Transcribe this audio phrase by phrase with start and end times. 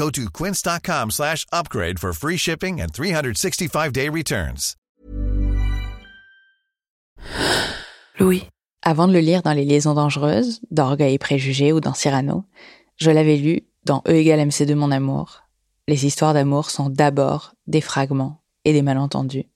[0.00, 4.74] Go to quince.com slash upgrade for free shipping and 365-day returns.
[8.18, 8.46] Louis.
[8.82, 12.44] Avant de le lire dans Les Liaisons dangereuses, d'Orgueil et préjugés ou dans Cyrano,
[12.96, 15.42] je l'avais lu dans E égale MC2 mon amour.
[15.86, 19.50] Les histoires d'amour sont d'abord des fragments et des malentendus.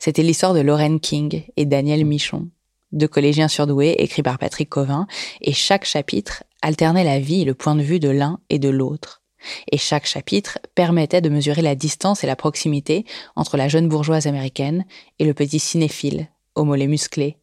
[0.00, 2.48] C'était l'histoire de Lorraine King et Daniel Michon,
[2.90, 5.06] deux collégiens surdoués écrits par Patrick Covin,
[5.40, 8.68] et chaque chapitre alternait la vie et le point de vue de l'un et de
[8.68, 9.21] l'autre.
[9.70, 13.04] Et chaque chapitre permettait de mesurer la distance et la proximité
[13.36, 14.84] entre la jeune bourgeoise américaine
[15.18, 17.36] et le petit cinéphile, au mollet musclé.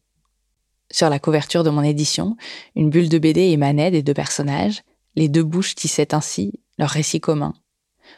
[0.90, 2.36] Sur la couverture de mon édition,
[2.74, 4.82] une bulle de BD émanait des deux personnages,
[5.14, 7.54] les deux bouches tissaient ainsi leur récit commun.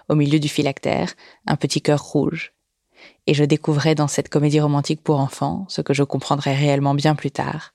[0.08, 1.14] Au milieu du phylactère,
[1.46, 2.52] un petit cœur rouge
[3.26, 7.14] et je découvrais dans cette comédie romantique pour enfants ce que je comprendrais réellement bien
[7.14, 7.72] plus tard,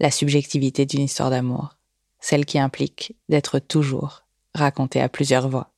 [0.00, 1.76] la subjectivité d'une histoire d'amour,
[2.20, 5.70] celle qui implique d'être toujours racontée à plusieurs voix.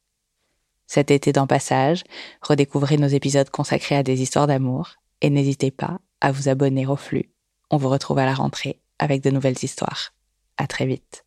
[0.87, 2.03] Cet été dans Passage,
[2.43, 6.97] redécouvrez nos épisodes consacrés à des histoires d'amour et n'hésitez pas à vous abonner au
[6.97, 7.31] flux.
[7.71, 10.13] On vous retrouve à la rentrée avec de nouvelles histoires.
[10.57, 11.25] À très vite.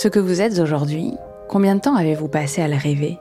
[0.00, 1.12] Ce que vous êtes aujourd'hui,
[1.48, 3.18] combien de temps avez-vous passé à le rêver?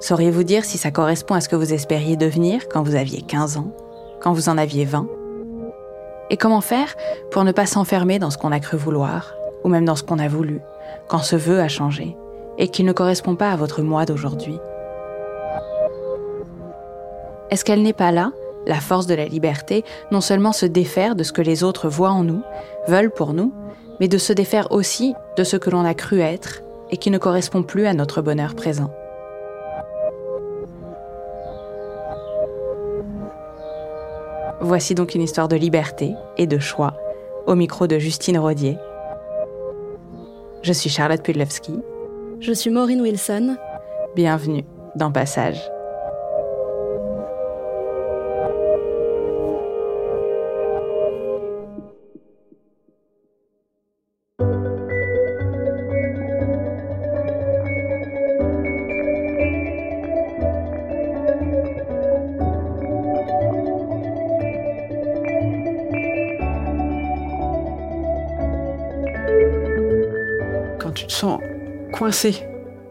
[0.00, 3.58] Sauriez-vous dire si ça correspond à ce que vous espériez devenir quand vous aviez 15
[3.58, 3.70] ans,
[4.20, 5.06] quand vous en aviez 20
[6.30, 6.96] Et comment faire
[7.30, 10.18] pour ne pas s'enfermer dans ce qu'on a cru vouloir, ou même dans ce qu'on
[10.18, 10.60] a voulu,
[11.06, 12.16] quand ce vœu a changé,
[12.58, 14.58] et qu'il ne correspond pas à votre moi d'aujourd'hui?
[17.52, 18.32] Est-ce qu'elle n'est pas là
[18.66, 22.10] la force de la liberté, non seulement se défaire de ce que les autres voient
[22.10, 22.42] en nous,
[22.88, 23.52] veulent pour nous,
[24.00, 27.18] mais de se défaire aussi de ce que l'on a cru être et qui ne
[27.18, 28.90] correspond plus à notre bonheur présent.
[34.60, 36.94] Voici donc une histoire de liberté et de choix,
[37.46, 38.78] au micro de Justine Rodier.
[40.62, 41.78] Je suis Charlotte Pudlewski.
[42.40, 43.56] Je suis Maureen Wilson.
[44.16, 44.64] Bienvenue
[44.96, 45.75] dans Passage.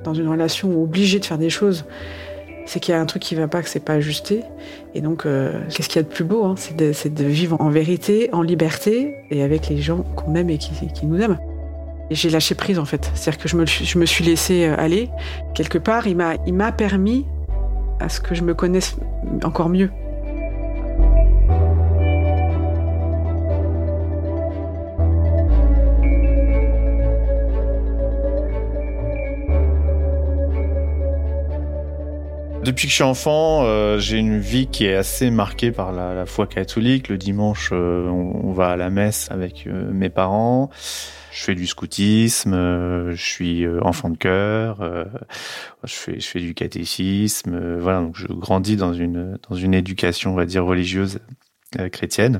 [0.03, 1.85] Dans une relation obligé de faire des choses,
[2.65, 4.43] c'est qu'il y a un truc qui va pas, que c'est pas ajusté.
[4.93, 7.69] Et donc, euh, qu'est-ce qu'il y a de plus beau hein c'est, de, vivre en
[7.69, 11.37] vérité, en liberté, et avec les gens qu'on aime et qui, nous aiment.
[12.09, 13.09] Et j'ai lâché prise en fait.
[13.15, 15.09] C'est-à-dire que je me, suis laissé euh, aller.
[15.53, 17.25] Quelque part, il m'a permis
[17.99, 18.95] à ce que je me connaisse
[19.43, 19.89] encore mieux.
[32.65, 36.25] Depuis que je suis enfant, euh, j'ai une vie qui est assez marquée par la,
[36.25, 37.09] foi catholique.
[37.09, 40.71] Le dimanche, euh, on, va à la messe avec euh, mes parents.
[41.31, 44.79] Je fais du scoutisme, je suis enfant de cœur,
[45.83, 47.77] je fais du catéchisme.
[47.77, 51.19] voilà, donc je grandis dans une dans une éducation, on va dire religieuse
[51.91, 52.39] chrétienne.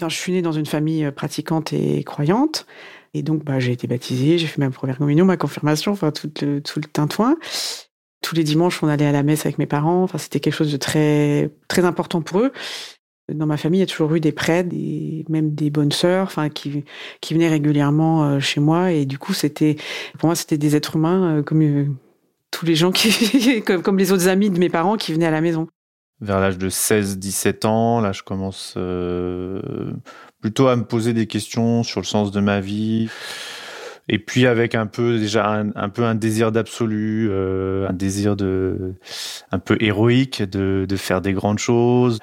[0.00, 2.66] Je suis née dans une famille pratiquante et croyante.
[3.14, 6.30] Et donc, bah, j'ai été baptisée, j'ai fait ma première communion, ma confirmation, enfin, tout
[6.40, 7.36] le, tout le tintouin.
[8.24, 10.02] Tous les dimanches, on allait à la messe avec mes parents.
[10.02, 12.52] Enfin, c'était quelque chose de très, très important pour eux.
[13.32, 16.26] Dans ma famille, il y a toujours eu des prêtres, et même des bonnes sœurs,
[16.26, 16.84] enfin, qui,
[17.20, 18.92] qui venaient régulièrement euh, chez moi.
[18.92, 19.76] Et du coup, c'était,
[20.18, 21.86] pour moi, c'était des êtres humains euh, comme euh,
[22.50, 25.30] tous les gens qui, comme, comme, les autres amis de mes parents qui venaient à
[25.30, 25.68] la maison.
[26.20, 28.78] Vers l'âge de 16-17 ans, là, je commence
[30.40, 33.10] plutôt à me poser des questions sur le sens de ma vie.
[34.08, 38.94] Et puis avec un peu déjà un, peu un désir d'absolu, un désir de
[39.50, 42.18] un peu héroïque de, de faire des grandes choses.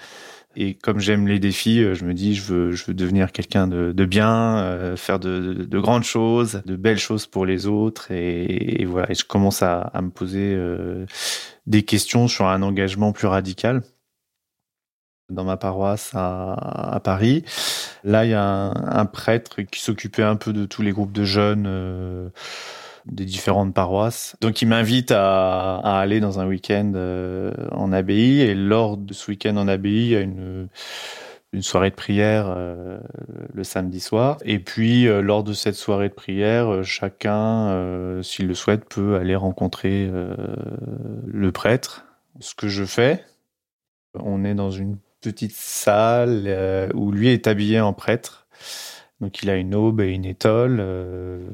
[0.55, 3.67] Et comme j'aime les défis, euh, je me dis je veux je veux devenir quelqu'un
[3.67, 8.11] de, de, bien, euh, faire de, de, grandes choses, de belles choses pour les autres.
[8.11, 11.05] Et, et voilà, et je commence à, à me poser euh,
[11.67, 13.81] des questions sur un engagement plus radical
[15.31, 17.43] dans ma paroisse à, Paris.
[18.03, 21.23] Là, il y a un, prêtre qui s'occupait un peu de tous les groupes de
[21.23, 21.65] jeunes.
[21.67, 22.29] Euh,
[23.07, 24.35] des différentes paroisses.
[24.41, 29.31] Donc il m'invite à, aller dans un week-end euh, en abbaye et lors de ce
[29.31, 30.69] week-end en abbaye, il y a une
[31.61, 32.99] soirée de prière euh,
[33.55, 34.37] le samedi soir.
[34.45, 40.07] Et puis, lors de cette soirée de prière, chacun, s'il le souhaite, peut aller rencontrer
[41.25, 42.05] le prêtre.
[42.39, 43.25] Ce que je fais,
[44.15, 48.47] on est dans une petite salle où lui est habillé en prêtre.
[49.21, 50.83] Donc, il a une aube et une étole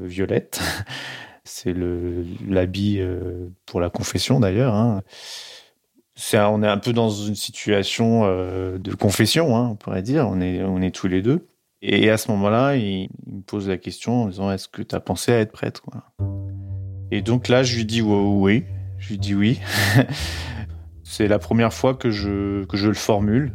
[0.01, 0.61] violette.
[1.47, 1.73] C'est
[2.47, 4.75] l'habit euh, pour la confession d'ailleurs.
[4.75, 5.01] Hein.
[6.33, 10.27] On est un peu dans une situation euh, de confession, hein, on pourrait dire.
[10.27, 11.47] On est, tous les deux.
[11.81, 14.93] Et à ce moment-là, il, il, me pose la question en disant Est-ce que tu
[14.93, 15.83] as pensé à être prêtre
[17.11, 18.65] Et donc là, je lui dis oui.
[18.97, 19.59] Je lui dis oui.
[21.09, 23.53] C'est la première fois que je, que je le formule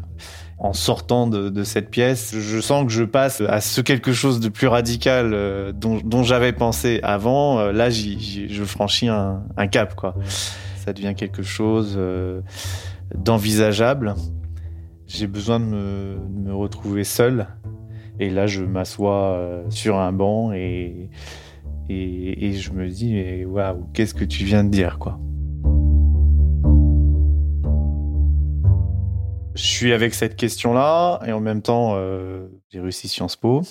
[0.58, 4.48] en sortant de, cette pièce, je sens que je passe à ce quelque chose de
[4.48, 7.58] plus radical euh, dont, dont j'avais pensé avant.
[7.58, 10.14] Euh, là, je franchis un, un, cap, quoi.
[10.76, 12.40] Ça devient quelque chose euh,
[13.14, 14.14] d'envisageable.
[15.06, 17.48] J'ai besoin de me, de me, retrouver seul.
[18.18, 21.10] Et là, je m'assois sur un banc et,
[21.90, 25.18] et, et je me dis, waouh, qu'est-ce que tu viens de dire, quoi.
[29.54, 33.62] Je suis avec cette question-là et en même temps, euh, j'ai réussi Sciences Po.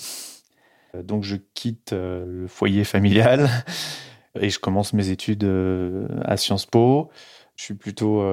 [0.94, 3.48] Euh, donc je quitte euh, le foyer familial
[4.40, 5.48] et je commence mes études
[6.24, 7.10] à Sciences Po.
[7.56, 8.24] Je suis plutôt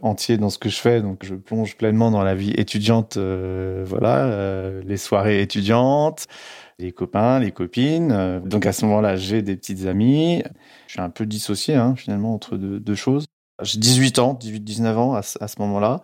[0.00, 3.18] entier dans ce que je fais, donc je plonge pleinement dans la vie étudiante.
[3.18, 6.26] Voilà, les soirées étudiantes,
[6.78, 8.40] les copains, les copines.
[8.46, 10.42] Donc à ce moment-là, j'ai des petites amies.
[10.86, 13.26] Je suis un peu dissocié hein, finalement entre deux, choses.
[13.62, 16.02] J'ai 18 ans, 18-19 ans à ce moment-là.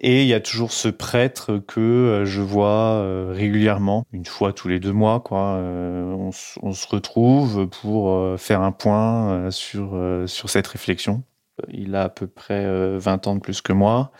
[0.00, 4.52] Et il y a toujours ce prêtre que euh, je vois euh, régulièrement, une fois
[4.52, 5.24] tous les deux mois.
[5.32, 11.24] Euh, on, se retrouve pour faire un point sur, sur cette réflexion.
[11.68, 14.12] Il a à peu près 20 ans de plus que moi.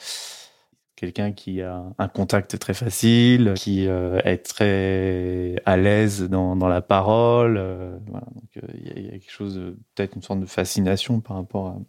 [0.96, 6.82] Quelqu'un qui a un contact très facile, qui est très à l'aise dans, dans la
[6.82, 7.58] parole.
[8.06, 8.26] Voilà.
[8.34, 9.60] Donc il y, a quelque chose,
[9.94, 11.80] peut-être une sorte de fascination par rapport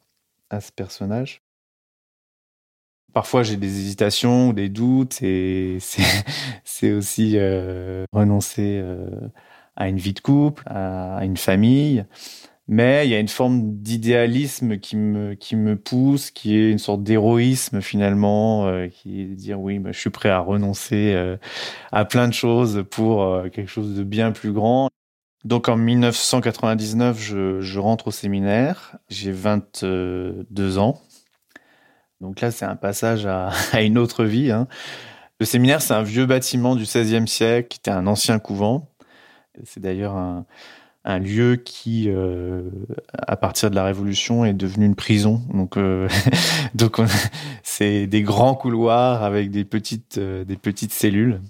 [0.52, 1.42] à ce personnage.
[3.14, 5.78] Parfois, j'ai des hésitations ou des doutes et
[6.64, 9.10] c'est aussi euh, renoncer euh,
[9.76, 12.06] à une vie de couple, à une famille.
[12.68, 16.78] Mais il y a une forme d'idéalisme qui me, qui me pousse, qui est une
[16.78, 21.16] sorte d'héroïsme finalement, euh, qui est de dire oui, bah, je suis prêt à renoncer
[21.92, 24.90] à plein de choses pour quelque chose de bien plus grand.
[25.46, 31.02] Donc en 1999, je, je rentre au séminaire, j'ai 22 ans.
[32.22, 34.52] Donc là, c'est un passage à, à, une autre vie.
[34.52, 34.68] Hein.
[35.40, 38.90] Le séminaire, c'est un vieux bâtiment du XVIe siècle, qui était un ancien couvent.
[39.64, 40.46] C'est d'ailleurs un,
[41.06, 42.70] un, lieu qui, euh,
[43.14, 45.42] à partir de la Révolution, est devenu une prison.
[45.54, 46.10] Donc, euh,
[46.76, 47.00] donc
[47.64, 51.42] c'est des grands couloirs avec des petites, euh, des petites cellules.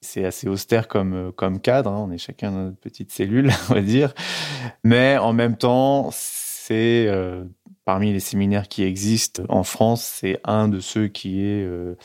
[0.00, 1.90] C'est assez austère comme, comme cadre.
[1.90, 2.06] Hein.
[2.08, 4.14] On est chacun dans notre petite cellule, on va dire.
[4.84, 6.10] Mais en même temps,
[6.70, 7.44] c'est euh,
[7.90, 11.96] parmi les séminaires qui existent en France, c'est un de ceux qui est euh,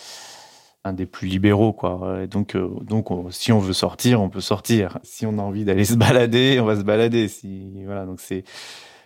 [0.84, 2.26] un des plus libéraux, quoi.
[2.26, 4.98] Donc, euh, donc, on, si on veut sortir, on peut sortir.
[5.04, 7.28] Si on a envie d'aller se balader, on va se balader.
[7.28, 8.46] Si voilà, donc c'est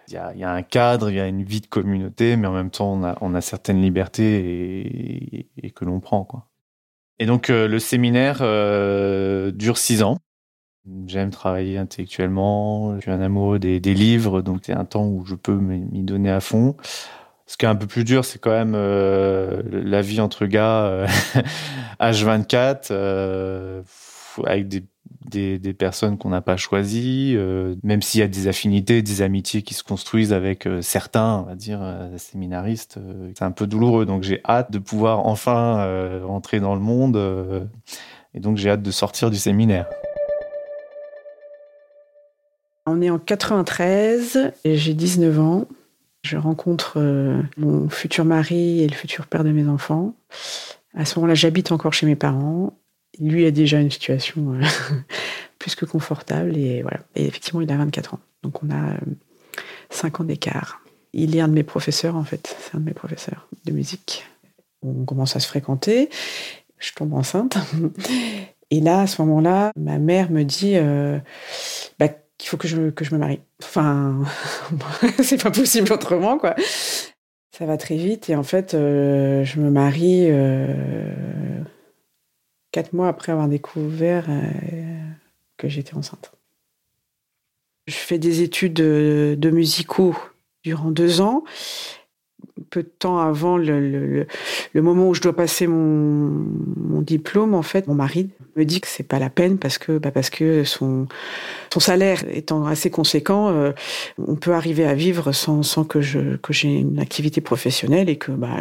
[0.07, 2.71] il y a, un cadre, il y a une vie de communauté, mais en même
[2.71, 6.47] temps, on a, on a certaines libertés et, que l'on prend, quoi.
[7.19, 8.37] Et donc, euh, le séminaire
[9.51, 10.19] dure six ans.
[11.07, 15.35] J'aime travailler intellectuellement, je suis un amoureux des, livres, donc c'est un temps où je
[15.35, 16.75] peux m'y donner à fond.
[17.49, 20.83] Ce qui est un peu plus dur, c'est quand même euh, la vie entre gars
[20.83, 21.07] euh,
[21.99, 23.81] H24, euh,
[24.45, 24.83] avec des,
[25.57, 29.63] des, personnes qu'on n'a pas choisies, euh, même s'il y a des affinités, des amitiés
[29.63, 31.81] qui se construisent avec certains, on va dire,
[32.17, 32.99] séminaristes,
[33.35, 34.05] c'est un peu douloureux.
[34.05, 37.67] Donc j'ai hâte de pouvoir enfin rentrer dans le monde
[38.35, 39.87] et donc j'ai hâte de sortir du séminaire.
[42.89, 45.67] On est en 93 et j'ai 19 ans.
[46.23, 47.01] Je rencontre
[47.57, 50.15] mon futur mari et le futur père de mes enfants.
[50.93, 52.73] À ce moment-là, j'habite encore chez mes parents
[53.19, 54.61] lui a déjà une situation euh,
[55.59, 56.99] plus que confortable et voilà.
[57.15, 58.19] Et effectivement, il a 24 ans.
[58.43, 58.95] Donc on a
[59.89, 60.81] 5 euh, ans d'écart.
[61.13, 64.25] Il est un de mes professeurs en fait, c'est un de mes professeurs de musique.
[64.83, 66.09] On commence à se fréquenter,
[66.77, 67.57] je tombe enceinte.
[68.71, 71.17] Et là, à ce moment-là, ma mère me dit euh,
[71.97, 73.41] bah, qu'il faut que je, que je me marie.
[73.61, 74.23] Enfin,
[75.21, 76.55] c'est pas possible autrement, quoi.
[77.55, 80.31] Ça va très vite et en fait, je me marie
[82.71, 84.41] quatre mois après avoir découvert euh,
[85.57, 86.31] que j'étais enceinte.
[87.87, 90.15] Je fais des études de, musicaux
[90.63, 91.43] durant deux ans.
[92.69, 94.27] Peu de temps avant le,
[94.75, 99.07] moment où je dois passer mon, diplôme, en fait, mon mari me dit que c'est
[99.07, 101.07] pas la peine parce que bah parce que son
[101.73, 103.71] son salaire étant assez conséquent, euh,
[104.17, 108.17] on peut arriver à vivre sans, sans que je que j'ai une activité professionnelle et
[108.17, 108.57] que bah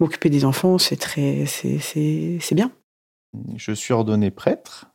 [0.00, 2.72] m'occuper des enfants c'est très c'est bien.
[3.56, 4.90] Je suis ordonné prêtre,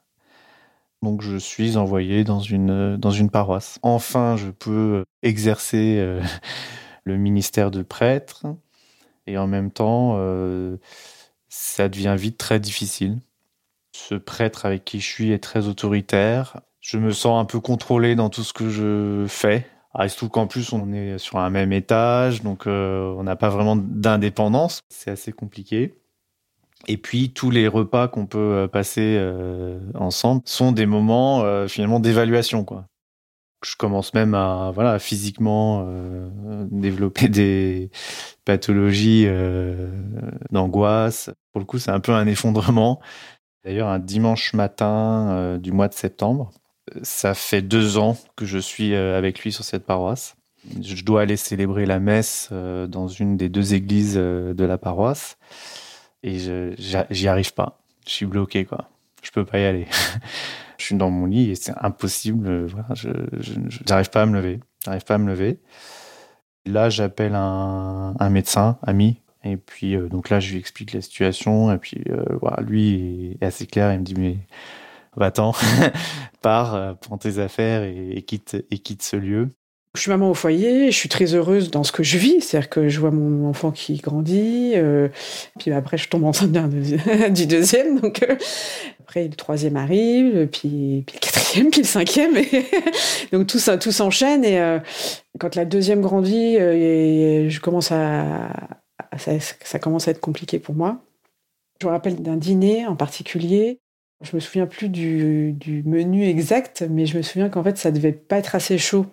[1.05, 3.77] donc je suis envoyé dans une, dans une paroisse.
[3.83, 6.19] Enfin, je peux exercer euh,
[7.05, 8.45] le ministère de prêtre,
[9.27, 10.77] et en même temps, euh,
[11.49, 13.19] ça devient vite très difficile.
[13.93, 16.59] Ce prêtre avec qui je suis est très autoritaire.
[16.81, 19.65] Je me sens un peu contrôlé dans tout ce que je fais.
[19.93, 23.23] Ah, il se trouve qu'en plus, on est sur un même étage, donc euh, on
[23.23, 24.81] n'a pas vraiment d'indépendance.
[24.89, 25.95] C'est assez compliqué.
[26.87, 29.19] Et puis tous les repas qu'on peut euh, passer
[29.95, 32.85] ensemble sont des moments finalement d'évaluation quoi.
[33.65, 35.87] Je commence même à voilà physiquement
[36.69, 37.89] développer des
[38.45, 39.27] pathologies
[40.51, 41.31] d'angoisse.
[41.51, 42.99] Pour le coup, c'est un peu un effondrement.
[43.63, 46.51] D'ailleurs, un dimanche matin du mois de septembre,
[47.01, 50.35] ça fait deux ans que je suis avec lui sur cette paroisse.
[50.81, 55.37] Je dois aller célébrer la messe dans une des deux églises de la paroisse
[56.21, 56.37] et
[57.09, 57.79] j'y arrive pas.
[58.05, 58.89] Je suis bloqué, quoi.
[59.23, 59.87] Je peux pas y aller.
[60.85, 62.67] je suis dans mon lit et c'est impossible.
[62.67, 63.09] Voilà, je
[63.89, 64.59] n'arrive pas à me lever.
[64.83, 65.59] J'arrive pas à me lever.
[66.67, 69.19] Là, j'appelle un, médecin ami.
[69.43, 71.73] Et puis, euh, donc là, je lui explique la situation.
[71.73, 73.91] Et puis, euh, voilà, lui est assez clair.
[73.93, 74.37] Il me dit, mais
[75.15, 75.53] va-t'en,
[76.41, 79.49] pars, euh, prends tes affaires et, quitte, et quitte ce lieu.
[79.95, 82.69] Je suis maman au foyer, je suis très heureuse dans ce que je vis, c'est-à-dire
[82.69, 85.07] que je vois mon enfant qui grandit, euh,
[85.57, 86.51] puis après je tombe enceinte
[87.33, 88.35] du deuxième, donc euh,
[88.99, 92.33] après le troisième arrive, puis, puis, le quatrième, puis le cinquième,
[93.31, 94.79] donc tout ça, tout s'enchaîne et euh,
[95.39, 98.49] quand la deuxième grandit, je commence à,
[99.17, 100.99] ça, ça, commence à être compliqué pour moi.
[101.81, 103.79] Je me rappelle d'un dîner en particulier.
[104.21, 107.91] Je me souviens plus du, du menu exact, mais je me souviens qu'en fait ça
[107.91, 109.05] devait pas être assez chaud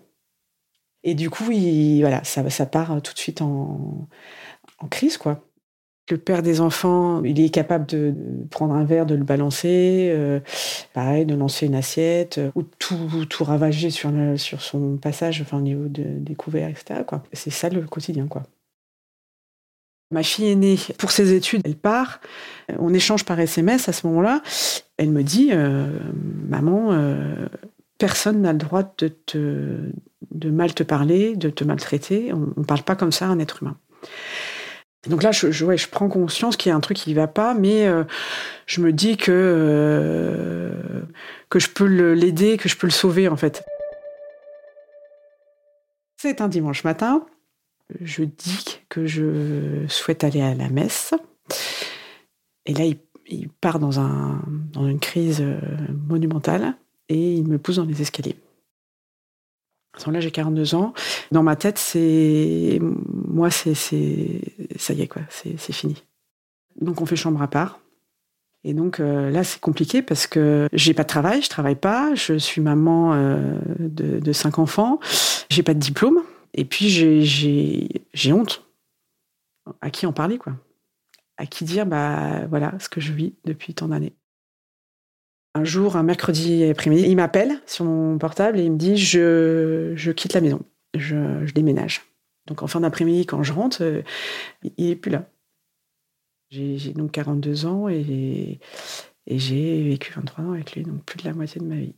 [1.05, 4.09] et du coup, il, voilà, ça, part tout de suite en,
[4.91, 5.45] crise, quoi.
[6.11, 8.13] Le père des enfants, il est capable de
[8.51, 10.41] prendre un verre, de le balancer, euh,
[10.93, 15.59] pareil, de lancer une assiette, euh, ou tout, tout ravager sur, sur son passage, enfin
[15.59, 17.03] au niveau de, des couverts, etc.
[17.33, 18.43] C'est ça le quotidien, quoi.
[20.11, 22.21] Ma fille est née pour ses études, elle part.
[22.79, 24.43] On échange par SMS à ce moment-là.
[24.99, 25.87] Elle me dit, euh,
[26.49, 26.93] maman,
[28.03, 29.93] personne n'a le droit de te,
[30.33, 32.33] de mal te parler, de te maltraiter.
[32.33, 33.77] On ne parle pas comme ça à un être humain.
[35.09, 37.29] Donc là, je, je, je prends conscience qu'il y a un truc qui ne va
[37.29, 38.03] pas, mais euh,
[38.67, 41.03] je me dis que, euh,
[41.49, 43.63] que je peux l'aider, que je peux le sauver en fait.
[46.17, 47.25] C'est un dimanche matin.
[48.01, 51.15] Je dis que je souhaite aller à la messe.
[52.67, 52.83] Et là,
[53.29, 54.43] il, part dans, un,
[54.73, 55.61] dans une crise euh,
[56.09, 56.75] monumentale
[57.13, 58.37] et il me pousse dans les escaliers.
[60.07, 60.95] Là, j'ai 42 ans.
[61.31, 62.81] Dans ma tête, c'est.
[62.81, 63.75] Moi, c'est.
[63.75, 65.23] Ça y est, quoi.
[65.29, 66.03] C'est fini.
[66.81, 67.81] Donc, on fait chambre à part.
[68.65, 72.15] Et donc, euh, là, c'est compliqué parce que j'ai pas de travail, je travaille pas,
[72.15, 75.01] je suis maman euh, de, cinq enfants,
[75.51, 76.19] j'ai pas de diplôme.
[76.55, 78.65] Et puis, j'ai honte.
[79.81, 80.55] À qui en parler, quoi?
[81.37, 84.15] À qui dire, bah, voilà ce que je vis depuis tant d'années.
[85.55, 90.11] Un jour, un mercredi après-midi, il m'appelle sur mon portable et il me dit je,
[90.13, 90.63] quitte la maison,
[90.95, 92.03] je, déménage.
[92.47, 94.03] Donc en fin d'après-midi, quand je rentre, euh,
[94.77, 95.29] il n'est plus là.
[96.51, 98.59] J'ai donc 42 ans Et
[99.27, 101.95] j'ai vécu 23 ans avec lui, donc plus de la moitié de ma vie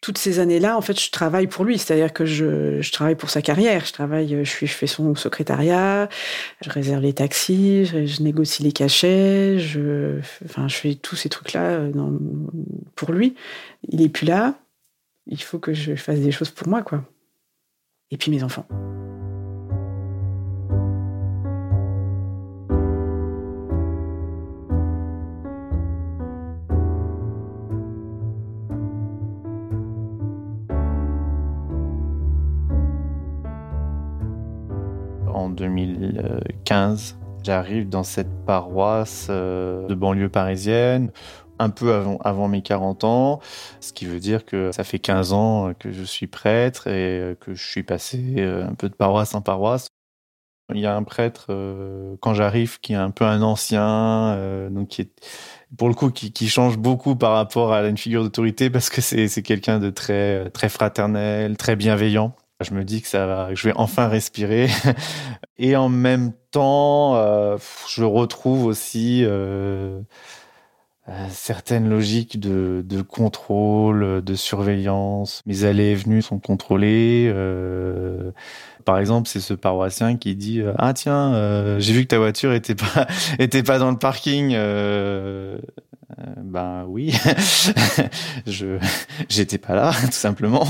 [0.00, 1.78] toutes ces années-là, en fait, je travaille pour lui.
[1.78, 3.84] C'est-à-dire que je, travaille pour sa carrière.
[3.84, 6.08] Je travaille, je, suis, je fais son secrétariat,
[6.62, 11.62] je réserve les taxis, je, négocie les cachets, je, enfin, je fais tous ces trucs-là
[11.62, 11.92] euh,
[12.94, 13.34] pour lui.
[13.88, 14.54] Il est plus là.
[15.26, 17.04] Il faut que je fasse des choses pour moi, quoi.
[18.10, 18.66] Et puis mes enfants.
[35.50, 37.16] En 2015.
[37.42, 41.10] J'arrive dans cette paroisse euh, de banlieue parisienne
[41.58, 43.40] un peu avant, avant, mes 40 ans,
[43.80, 47.54] ce qui veut dire que ça fait 15 ans que je suis prêtre et que
[47.54, 49.88] je suis passé euh, un peu de paroisse en paroisse.
[50.72, 54.88] Il y a un prêtre euh, quand j'arrive qui est un peu un ancien, donc
[54.88, 55.10] qui est
[55.76, 59.02] pour le coup qui, qui, change beaucoup par rapport à une figure d'autorité parce que
[59.02, 62.34] c'est quelqu'un de très très fraternel, très bienveillant.
[62.62, 64.68] Je me dis que ça va, que je vais enfin respirer.
[65.58, 67.56] Et en même temps, euh,
[67.88, 70.00] je retrouve aussi euh,
[71.30, 75.42] certaines logiques de, de, contrôle, de surveillance.
[75.46, 77.30] Mes allées et venues sont contrôlées.
[77.34, 78.30] Euh,
[78.84, 82.74] par exemple, c'est ce paroissien qui dit ah tiens, j'ai vu que ta voiture était
[82.74, 83.06] pas
[83.38, 84.54] était pas dans le parking.
[86.18, 87.14] Euh, ben oui,
[88.46, 88.78] je
[89.28, 90.66] j'étais pas là tout simplement.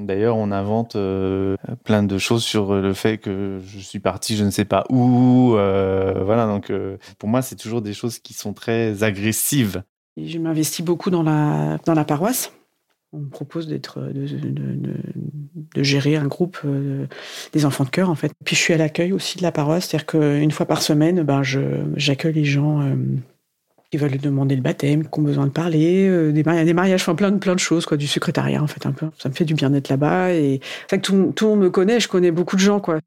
[0.00, 4.44] D'ailleurs, on invente euh, plein de choses sur le fait que je suis parti, je
[4.44, 5.54] ne sais pas où.
[5.56, 6.72] Euh, voilà, donc
[7.18, 9.77] pour moi, c'est toujours des choses qui sont très agressives.
[10.24, 12.52] Je m'investis beaucoup dans la dans la paroisse.
[13.12, 16.58] On me propose d'être de, gérer un groupe
[17.52, 18.32] des enfants de cœur en fait.
[18.44, 21.42] Puis je suis à l'accueil aussi de la paroisse, c'est-à-dire qu'une fois par semaine, ben
[21.42, 21.60] je
[21.96, 22.82] j'accueille les gens
[23.90, 27.00] qui veulent demander le baptême, qui ont besoin de parler, euh, des, mariages, des mariages,
[27.02, 29.08] enfin plein de, plein de choses, quoi, du secrétariat en fait un peu.
[29.18, 31.70] Ça me fait du bien d'être là-bas et c'est que tout, tout le monde me
[31.70, 33.00] connaît, je connais beaucoup de gens, quoi.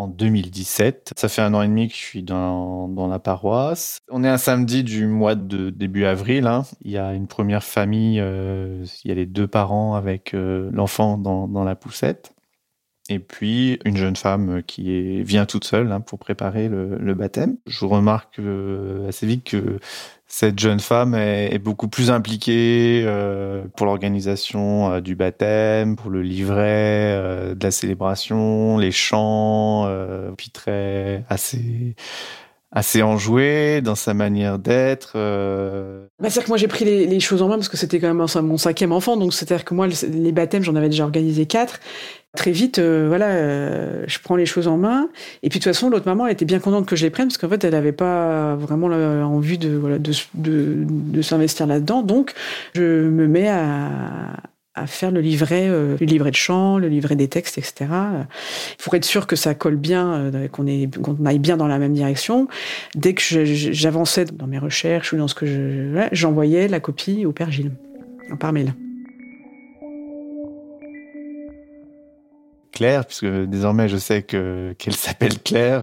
[0.00, 3.98] En 2017, ça fait un an et demi que je suis dans, dans la paroisse.
[4.08, 6.46] On est un samedi du mois de début avril.
[6.46, 6.62] Hein.
[6.80, 10.70] Il y a une première famille, euh, il y a les deux parents avec euh,
[10.72, 12.32] l'enfant dans, dans la poussette
[13.10, 17.56] et puis une jeune femme qui est, vient toute seule hein, pour préparer le, baptême.
[17.66, 19.80] Je remarque euh, assez vite que
[20.28, 26.22] cette jeune femme est, beaucoup plus impliquée euh, pour l'organisation euh, du baptême, pour le
[26.22, 31.96] livret euh, de la célébration, les chants, euh, puis très assez
[32.72, 35.14] assez enjoué dans sa manière d'être.
[35.16, 36.06] Euh...
[36.20, 38.24] Bah, c'est-à-dire que moi j'ai pris les, choses en main parce que c'était quand même
[38.46, 41.80] mon cinquième enfant, donc c'est-à-dire que moi les baptêmes j'en avais déjà organisé quatre
[42.36, 45.08] Très vite, euh, voilà, euh, je prends les choses en main.
[45.42, 47.28] Et puis de toute façon, l'autre maman, elle était bien contente que je les prenne
[47.28, 52.02] parce qu'en fait, elle n'avait pas vraiment envie de, voilà, de, s'investir là-dedans.
[52.02, 52.34] Donc,
[52.74, 53.88] je me mets à,
[54.74, 57.86] à faire le livret, euh, le livret de chant, le livret des textes, etc.
[58.78, 60.66] Pour être sûr que ça colle bien, euh, qu'on
[61.26, 62.48] aille bien dans la même direction.
[62.94, 67.32] Dès que j'avançais dans mes recherches ou dans ce que je, j'envoyais la copie au
[67.32, 67.72] père Gilles
[68.38, 68.74] par mail.
[72.70, 75.82] Claire, puisque désormais je sais que qu'elle s'appelle Claire,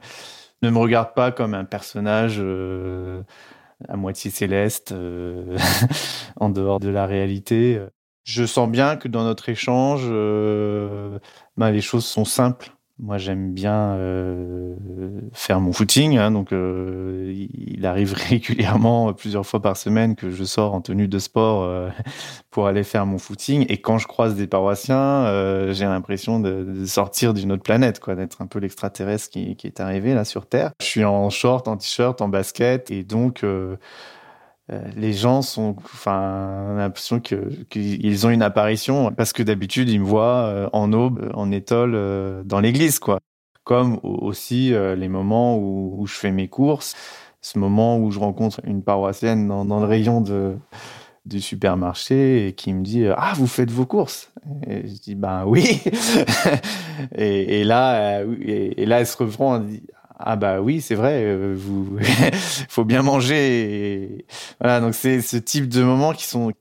[0.62, 3.21] ne me regarde pas comme un personnage euh,
[3.88, 5.58] à moitié céleste, euh,
[6.38, 7.80] en dehors de la réalité.
[8.23, 11.19] Je sens bien que dans notre échange, euh,
[11.56, 14.74] ben, les choses sont simples moi, j'aime bien euh,
[15.32, 20.44] faire mon footing, hein, donc euh, il arrive régulièrement, plusieurs fois par semaine, que je
[20.44, 21.90] sors en tenue de sport euh,
[22.50, 23.68] pour aller faire mon footing.
[23.70, 28.16] Et quand je croise des paroissiens, euh, j'ai l'impression de, sortir d'une autre planète, quoi,
[28.16, 30.72] d'être un peu l'extraterrestre qui, qui, est arrivé là sur Terre.
[30.82, 33.76] Je suis en short, en t-shirt, en basket, et donc euh, euh,
[34.96, 40.46] les gens sont, enfin, l'impression qu'ils ont une apparition parce que d'habitude ils me voient
[40.46, 43.20] euh, en aube, euh, en étole dans l'église, quoi.
[43.64, 46.96] Comme aussi les moments où, je fais mes courses,
[47.42, 50.56] ce moment où je rencontre une paroissienne dans, dans le rayon de
[51.26, 54.32] du supermarché et qui me dit ah vous faites vos courses
[54.66, 55.82] et je dis ben oui
[57.16, 59.62] et, là et, là elle se reprend
[60.20, 61.98] ah bah oui, c'est vrai, euh, vous
[62.70, 64.26] faut bien manger.
[64.60, 66.52] Voilà, donc c'est ce type de moments qui sont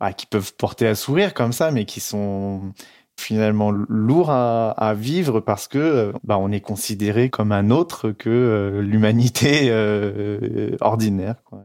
[0.00, 2.72] bah, qui peuvent porter à sourire comme ça, mais qui sont
[3.18, 8.28] finalement lourds à, à vivre parce que bah, on est considéré comme un autre que
[8.28, 11.36] euh, l'humanité euh, ordinaire.
[11.44, 11.64] Quoi.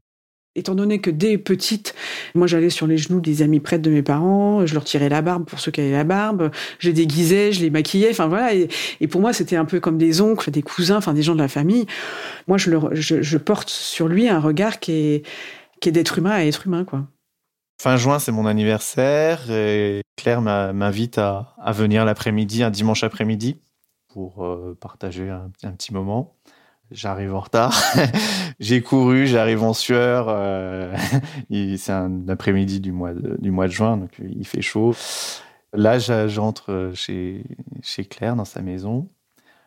[0.53, 1.95] Étant donné que dès petite,
[2.35, 5.21] moi j'allais sur les genoux des amis prêtres de mes parents, je leur tirais la
[5.21, 8.53] barbe pour ceux qui avaient la barbe, je les déguisais, je les maquillais, enfin voilà.
[8.53, 11.39] Et, pour moi c'était un peu comme des oncles, des cousins, enfin des gens de
[11.39, 11.85] la famille.
[12.49, 15.23] Moi je, je, porte sur lui un regard qui est,
[15.89, 17.07] d'être humain à être humain, quoi.
[17.81, 23.61] Fin juin, c'est mon anniversaire et Claire m'invite à, venir l'après-midi, un dimanche après-midi,
[24.09, 26.35] pour euh, partager un petit moment
[26.91, 27.81] j'arrive en retard.
[28.59, 30.27] j'ai couru, j'arrive en sueur.
[30.29, 30.95] Euh,
[31.77, 34.95] c'est un après-midi du mois de, juin, donc il fait chaud.
[35.73, 37.43] Là, j'entre chez
[37.81, 39.07] chez Claire dans sa maison.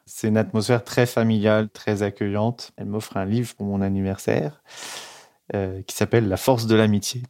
[0.07, 2.73] C'est une atmosphère très familiale, très accueillante.
[2.77, 4.63] Elle m'offre un livre pour mon anniversaire
[5.55, 7.23] euh, qui s'appelle La force de l'amitié.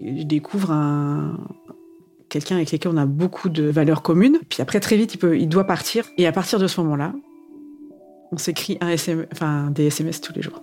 [0.00, 1.38] Je découvre un,
[2.28, 4.38] quelqu'un avec lequel on a beaucoup de valeurs communes.
[4.48, 6.06] Puis après, très vite, il doit partir.
[6.18, 7.12] Et à partir de ce moment-là,
[8.32, 10.62] on s'écrit un SM, enfin, des SMS tous les jours.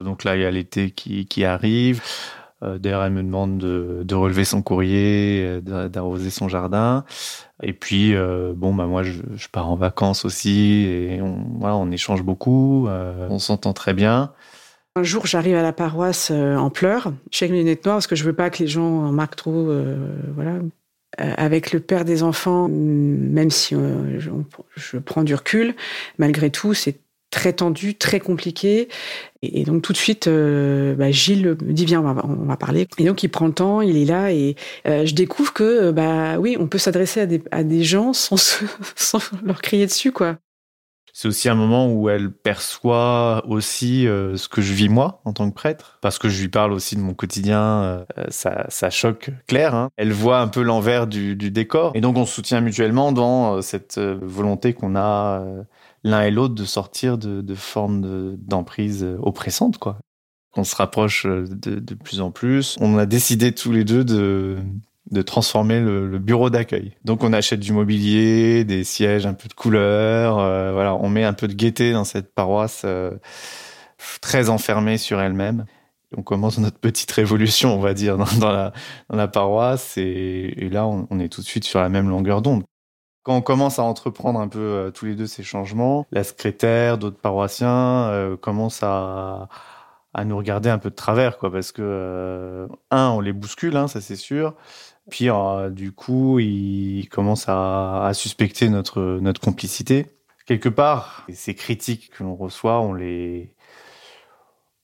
[0.00, 2.02] Donc là, il y a l'été qui, arrive.
[2.62, 7.04] Euh, d'ailleurs, elle me demande de, relever son courrier, euh, d'arroser son jardin.
[7.62, 11.90] Et puis, euh, bon, bah moi, je, pars en vacances aussi, et on, voilà, on
[11.90, 14.32] échange beaucoup, on s'entend très bien.
[14.94, 17.14] Un jour, j'arrive à la paroisse euh, en pleurs.
[17.30, 19.12] Je suis avec mes lunettes noires parce que je veux pas que les gens en
[19.12, 19.70] marquent trop.
[19.70, 19.96] Euh,
[20.34, 20.56] voilà.
[21.20, 25.74] Euh, avec le père des enfants, même si je, prends du recul,
[26.18, 26.96] malgré tout, c'est
[27.30, 28.88] très tendu, très compliqué.
[29.42, 32.86] Et, donc tout de suite, bah, Gilles me dit viens, on va, on va, parler.
[32.98, 36.56] Et donc il prend le temps, il est là et je découvre que bah oui,
[36.58, 38.36] on peut s'adresser à des, à des gens sans,
[38.96, 40.38] sans leur crier dessus quoi
[41.12, 45.34] c'est aussi un moment où elle perçoit aussi euh, ce que je vis moi en
[45.34, 47.60] tant que prêtre, parce que je lui parle aussi de mon quotidien.
[47.60, 49.74] Euh, ça, ça, choque Claire.
[49.74, 49.90] Hein.
[49.96, 53.60] Elle voit un peu l'envers du, décor, et donc on se soutient mutuellement dans euh,
[53.60, 55.44] cette volonté qu'on a
[56.02, 59.98] l'un et l'autre de sortir de, de formes d'emprise oppressantes, quoi.
[60.54, 62.76] On se rapproche de, de plus en plus.
[62.80, 64.58] On a décidé tous les deux de
[65.10, 66.96] de transformer le, bureau d'accueil.
[67.04, 71.24] Donc on achète du mobilier, des sièges, un peu de couleur, euh, voilà, on met
[71.24, 73.10] un peu de gaieté dans cette paroisse euh,
[74.20, 75.66] très enfermée sur elle-même.
[76.16, 78.72] On commence notre petite révolution, on va dire, dans,
[79.10, 82.64] la, paroisse, et, là on, est tout de suite sur la même longueur d'onde.
[83.24, 86.98] Quand on commence à entreprendre un peu euh, tous les deux ces changements, la secrétaire,
[86.98, 89.48] d'autres paroissiens commencent à
[90.14, 93.88] à nous regarder un peu de travers, quoi, parce que un, on les bouscule, hein,
[93.88, 94.54] ça c'est sûr,
[95.10, 100.06] puis euh, du coup, il commence à, suspecter notre notre complicité.
[100.46, 103.54] Quelque part, ces critiques que l'on reçoit, on les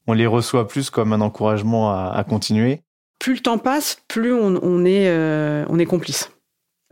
[0.06, 2.80] on les reçoit plus comme un encouragement à, continuer.
[3.18, 6.30] Plus le temps passe, plus on, est euh, on est complice.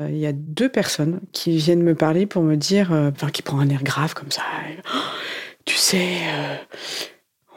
[0.01, 3.43] Euh, il y a deux personnes qui viennent me parler pour me dire, enfin qui
[3.43, 4.43] prend un air grave comme ça.
[5.65, 6.19] tu sais,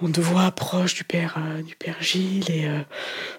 [0.01, 2.79] on te voit proche du père, euh, du père Gilles et euh,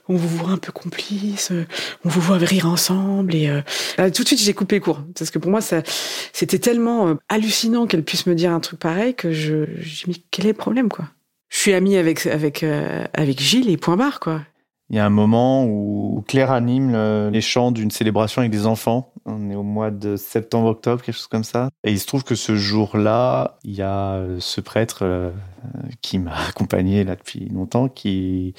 [0.09, 1.66] on vous voit un peu complice, euh,
[2.05, 3.51] on vous voit rire ensemble et
[4.12, 8.27] tout de suite j'ai coupé court parce que pour moi c'était tellement hallucinant qu'elle puisse
[8.27, 11.07] me dire un truc pareil que je j'ai mis quel est le problème quoi?
[11.49, 14.42] Je suis amie avec avec avec Gilles et point barre quoi.
[14.88, 19.12] Il y a un moment où Claire anime les chants d'une célébration avec des enfants.
[19.31, 21.71] On est au mois de septembre-octobre, quelque chose comme ça.
[21.85, 25.31] Et il se trouve que ce jour-là, il y a euh, ce prêtre euh,
[26.03, 28.55] qui m'a accompagné là depuis longtemps, qui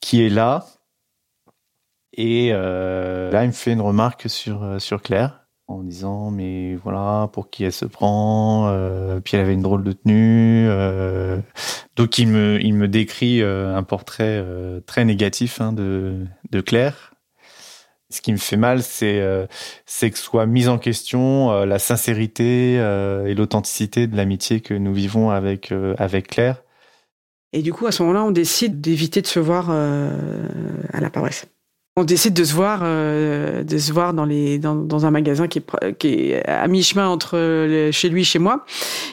[0.00, 0.66] qui est là.
[2.16, 7.28] Et euh, là, il me fait une remarque sur sur Claire en disant mais voilà
[7.32, 8.70] pour qui elle se prend
[9.24, 10.68] puis elle avait une drôle de tenue
[11.96, 14.44] donc il me il me décrit un portrait
[14.84, 17.13] très négatif hein, de de Claire
[18.14, 19.46] ce qui me fait mal c'est euh,
[20.00, 25.72] que soit mise en question la sincérité et l'authenticité de l'amitié que nous vivons avec
[25.98, 26.62] avec Claire.
[27.52, 31.46] Et du coup à ce moment-là on décide d'éviter de se voir à la paroisse
[31.96, 35.62] on décide de se voir, euh, de se voir dans un magasin qui
[36.02, 38.64] est, à mi chemin entre chez lui et chez moi,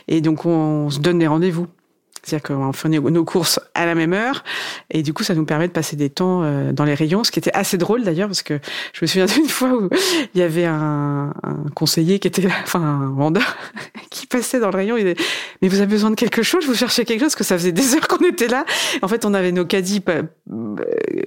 [0.08, 0.50] et donc on,
[0.86, 1.68] on se donne des rendez-vous.
[2.24, 4.44] C'est-à-dire qu'on fait nos courses à la même heure
[4.92, 7.32] et du coup ça nous permet de passer des temps euh, dans les rayons, ce
[7.32, 8.60] qui était assez drôle d'ailleurs parce que
[8.94, 9.90] je me souviens d'une fois où
[10.36, 11.34] il y avait un,
[11.74, 13.58] conseiller qui était, enfin un vendeur
[14.12, 14.98] qui passait dans le rayon.
[14.98, 15.16] Il disait
[15.62, 16.66] mais vous avez besoin de quelque chose?
[16.68, 18.66] Vous cherchez quelque chose Parce que ça faisait des heures qu'on était là.
[19.02, 20.24] En fait on avait nos caddies, euh,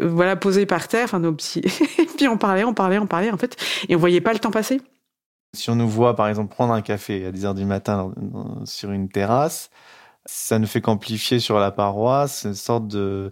[0.00, 1.62] voilà posés par terre, enfin nos petits.
[1.98, 3.56] et puis on parlait, on parlait, on parlait en fait
[3.88, 4.80] et on voyait pas le temps passer.
[5.54, 8.12] Si on nous voit par exemple prendre un café à 10 heures du matin
[8.64, 9.70] sur une terrasse
[10.26, 13.30] ça ne fait qu'amplifier sur la paroisse une sorte de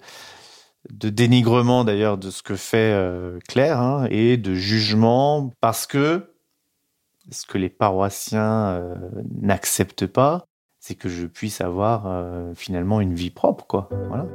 [0.90, 6.32] dénigrement d'ailleurs de ce que fait euh, Claire hein, et de jugement parce que
[7.30, 8.82] ce que les paroissiens
[9.40, 10.46] n'acceptent pas,
[10.80, 12.04] c'est que je puisse avoir
[12.56, 13.88] finalement une vie propre, quoi.
[14.08, 14.26] Voilà.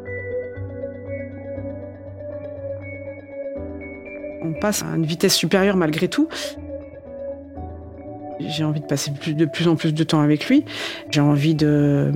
[4.41, 6.29] On passe à une vitesse supérieure malgré tout.
[8.39, 10.63] J'ai envie de passer de plus en plus de temps avec lui.
[11.09, 12.11] J'ai envie de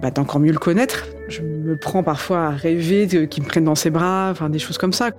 [0.00, 1.06] bah, d'encore mieux le connaître.
[1.28, 4.78] Je me prends parfois à rêver qu'il me prenne dans ses bras, enfin des choses
[4.78, 5.10] comme ça.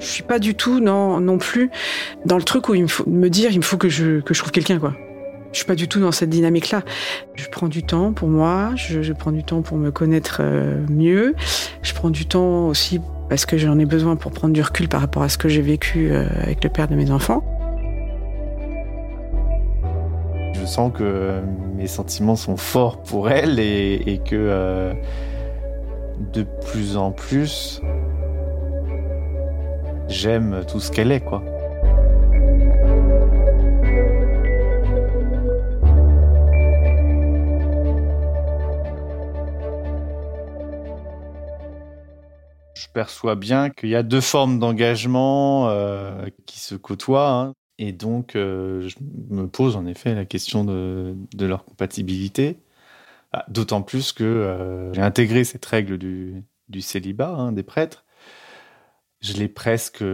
[0.00, 1.70] Je suis pas du tout non non plus
[2.24, 4.34] dans le truc où il me faut me dire il me faut que je que
[4.34, 4.94] je trouve quelqu'un quoi.
[5.52, 6.82] Je suis pas du tout dans cette dynamique-là.
[7.36, 11.36] Je prends du temps pour moi, je, prends du temps pour me connaître euh, mieux.
[11.82, 15.00] Je prends du temps aussi parce que j'en ai besoin pour prendre du recul par
[15.00, 17.44] rapport à ce que j'ai vécu euh, avec le père de mes enfants.
[20.64, 21.42] Je sens que
[21.76, 24.94] mes sentiments sont forts pour elle et, que euh,
[26.32, 27.82] de plus en plus,
[30.08, 31.44] j'aime tout ce qu'elle est, quoi.
[42.74, 47.28] Je perçois bien qu'il y a deux formes d'engagement euh, qui se côtoient.
[47.28, 47.52] Hein.
[47.78, 48.96] Et donc, euh, je
[49.30, 52.58] me pose en effet la question de, leur compatibilité.
[53.32, 56.44] Ah, d'autant plus que euh, j'ai intégré cette règle du,
[56.80, 58.03] célibat hein, des prêtres
[59.24, 60.04] je l'ai presque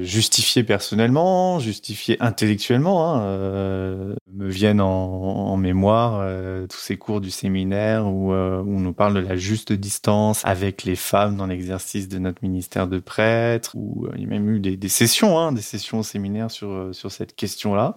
[0.00, 3.14] justifié personnellement, justifié intellectuellement.
[3.14, 8.76] Hein, euh, me viennent en, mémoire euh, tous ces cours du séminaire où, euh, où,
[8.76, 12.86] on nous parle de la juste distance avec les femmes dans l'exercice de notre ministère
[12.86, 13.74] de prêtre.
[13.74, 16.90] Où il y a même eu des, des sessions, hein, des sessions au séminaire sur
[16.92, 17.96] sur cette question-là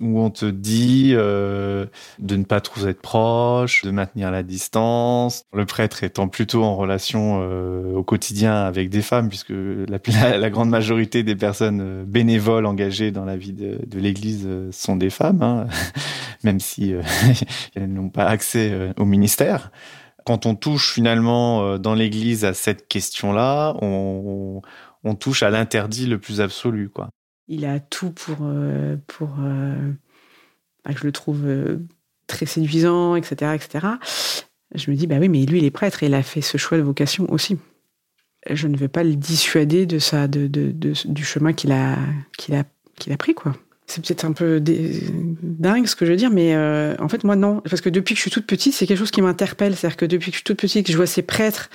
[0.00, 1.86] où on te dit euh,
[2.18, 5.44] de ne pas trop être proche, de maintenir la distance.
[5.52, 9.98] Le prêtre étant plutôt en relation euh, au quotidien avec des femmes, puisque la,
[10.38, 14.70] la, grande majorité des personnes euh, bénévoles engagées dans la vie de, de l'Église euh,
[14.72, 15.66] sont des femmes, hein,
[16.44, 16.94] même si
[17.74, 19.70] elles n'ont pas accès au ministère.
[20.24, 24.62] Quand on touche finalement dans l'Église à cette question-là, on,
[25.02, 27.10] on touche à l'interdit le plus absolu, quoi
[27.52, 29.92] il a tout pour, euh, pour euh,
[30.84, 31.78] bah, je le trouve euh,
[32.26, 33.86] très séduisant, etc., etc.
[34.74, 36.56] Je me dis, bah oui, mais lui, il est prêtre et il a fait ce
[36.56, 37.58] choix de vocation aussi.
[38.48, 41.98] Je ne vais pas le dissuader de ça, de, de, du chemin qu'il a,
[42.38, 42.64] qu'il a,
[42.98, 43.54] qu'il a pris, quoi
[43.86, 47.36] c'est peut-être un peu dingue ce que je veux dire, mais euh, en fait moi
[47.36, 49.96] non, parce que depuis que je suis toute petite, c'est quelque chose qui m'interpelle, c'est-à-dire
[49.96, 51.68] que depuis que je suis toute petite, que je vois ces prêtres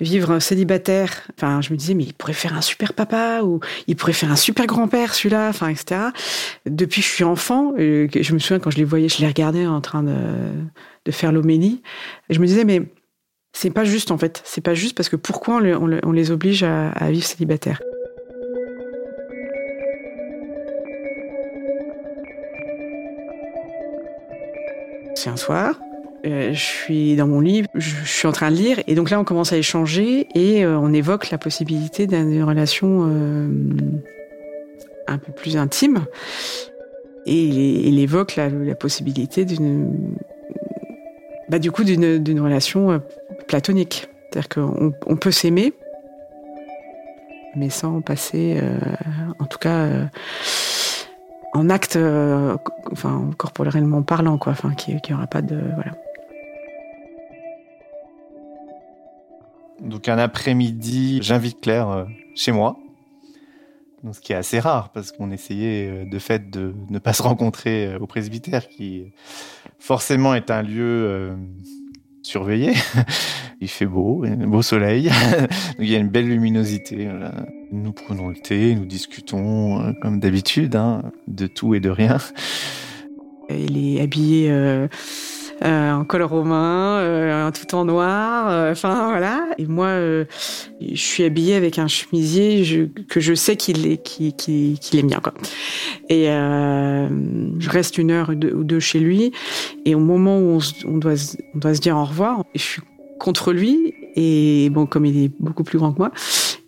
[0.00, 3.96] vivre célibataire, enfin je me disais mais il pourrait faire un super papa ou il
[3.96, 6.00] pourrait faire un super grand-père celui-là, enfin etc.
[6.66, 9.26] Depuis que je suis enfant, euh, je me souviens quand je les voyais, je les
[9.26, 11.82] regardais en train de, faire l'homélie,
[12.30, 12.82] je me disais mais
[13.52, 17.10] c'est pas juste en fait, c'est pas juste parce que pourquoi on, les oblige à
[17.10, 17.80] vivre célibataires
[25.20, 25.78] C'est un soir,
[26.24, 29.20] euh, je suis dans mon lit, je, suis en train de lire, et donc là
[29.20, 33.48] on commence à échanger et euh, on évoque la possibilité d'une relation euh,
[35.06, 36.06] un peu plus intime.
[37.26, 39.92] Et il, évoque la, possibilité d'une,
[41.50, 43.02] bah, du coup, d'une relation
[43.46, 44.08] platonique.
[44.32, 45.74] C'est-à-dire qu'on peut s'aimer,
[47.56, 48.58] mais sans passer,
[49.38, 50.08] en tout cas
[51.52, 52.56] en acte, euh,
[52.92, 55.92] enfin corporellement parlant, quoi, enfin qui n'y aura pas de voilà.
[59.80, 62.76] Donc un après-midi, j'invite Claire euh, chez moi,
[64.12, 67.22] ce qui est assez rare parce qu'on essayait euh, de fait de ne pas se
[67.22, 69.12] rencontrer au presbytère, qui
[69.78, 71.36] forcément est un lieu
[72.22, 72.74] surveillé.
[73.62, 75.10] Il fait beau, un beau soleil,
[75.78, 77.08] il y a une belle luminosité.
[77.70, 82.16] Nous prenons le thé, nous discutons euh, comme d'habitude, hein, de tout et de rien.
[83.50, 84.88] Il est habillé euh,
[85.62, 89.46] euh, en col romain, tout en noir, enfin voilà.
[89.58, 95.20] Et moi, je suis habillée avec un chemisier que je sais qu'il est, qu'il, bien.
[95.20, 95.34] Quoi.
[96.08, 99.32] Et je reste une heure ou deux chez lui.
[99.84, 101.14] Et au moment où on, doit,
[101.54, 102.82] on doit se dire au revoir, je suis
[103.20, 103.94] contre lui.
[104.16, 106.10] Et bon, comme il est beaucoup plus grand que moi,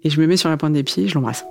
[0.05, 1.45] et je me mets sur la pointe des pieds, je l'embrasse.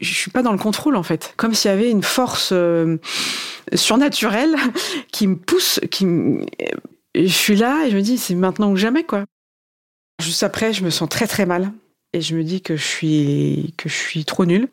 [0.00, 2.96] Je suis pas dans le contrôle en fait, comme s'il y avait une force euh,
[3.74, 4.56] surnaturelle
[5.12, 6.06] qui me pousse, qui
[7.14, 9.24] je suis là et je me dis c'est maintenant ou jamais quoi.
[10.22, 11.72] Juste après, je me sens très très mal
[12.12, 14.68] et je me dis que je suis que je suis trop nulle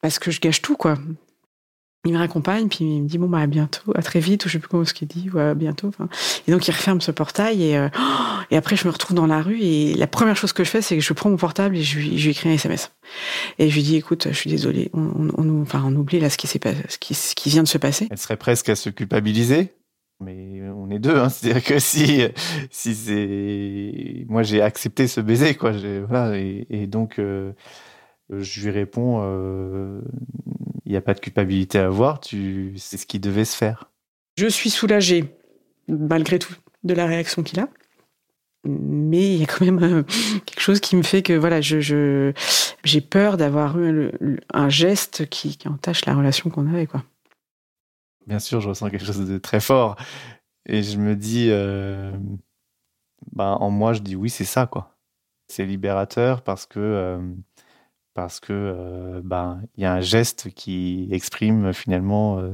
[0.00, 0.96] parce que je gâche tout quoi.
[2.06, 4.48] Il me raccompagne, puis il me dit bon bah à bientôt, à très vite, ou
[4.48, 5.90] je sais plus comment ce qu'il dit, ou à bientôt.
[6.46, 7.88] Et donc il referme ce portail et, euh,
[8.50, 10.82] et après je me retrouve dans la rue et la première chose que je fais
[10.82, 12.92] c'est que je prends mon portable et je lui, je écris un SMS.
[13.58, 16.60] Et je lui dis écoute, je suis désolé, on, on, oublie là ce qui s'est
[16.88, 18.06] ce qui, ce qui vient de se passer.
[18.10, 19.72] Elle serait presque à se culpabiliser.
[20.20, 21.28] Mais on est deux, hein.
[21.28, 22.22] c'est-à-dire que si
[22.70, 25.72] si c'est moi j'ai accepté ce baiser quoi,
[26.08, 27.52] voilà et, et donc euh,
[28.30, 30.00] je lui réponds euh,
[30.86, 33.90] il n'y a pas de culpabilité à avoir, tu, c'est ce qui devait se faire.
[34.38, 35.24] Je suis soulagée,
[35.88, 37.68] malgré tout, de la réaction qu'il a.
[38.64, 40.02] Mais il y a quand même euh,
[40.44, 42.32] quelque chose qui me fait que voilà, je,
[42.84, 44.12] j'ai peur d'avoir eu
[44.52, 46.86] un geste qui, entache la relation qu'on avait.
[46.86, 47.04] Quoi.
[48.26, 49.96] Bien sûr, je ressens quelque chose de très fort.
[50.66, 52.12] Et je me dis, euh,
[53.32, 54.66] bah, en moi, je dis oui, c'est ça.
[54.66, 54.96] quoi.
[55.48, 57.18] C'est libérateur parce que euh,
[58.16, 62.50] parce que euh, ben il y a un geste qui exprime finalement euh,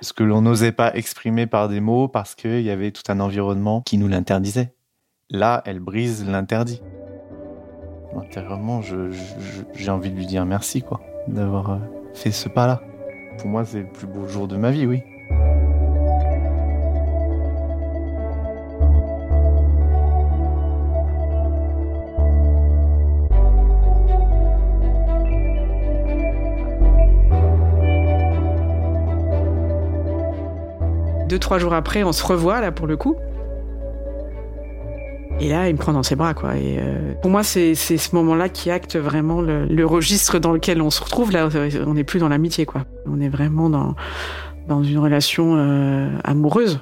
[0.00, 3.18] ce que l'on n'osait pas exprimer par des mots parce qu'il y avait tout un
[3.18, 4.72] environnement qui nous l'interdisait.
[5.30, 6.80] Là, elle brise l'interdit.
[8.16, 11.78] Intérieurement, j'ai envie de lui dire merci quoi, d'avoir euh,
[12.14, 12.80] fait ce pas-là.
[13.38, 15.02] Pour moi, c'est le plus beau jour de ma vie, oui.
[31.34, 33.16] Deux, trois jours après, on se revoit là pour le coup.
[35.40, 36.56] Et là, il me prend dans ses bras, quoi.
[36.56, 40.90] Et euh, pour moi, c'est ce moment-là qui acte vraiment le, registre dans lequel on
[40.90, 41.32] se retrouve.
[41.32, 41.48] Là,
[41.84, 42.84] on n'est plus dans l'amitié, quoi.
[43.06, 43.96] On est vraiment dans,
[44.68, 46.78] dans une relation euh, amoureuse.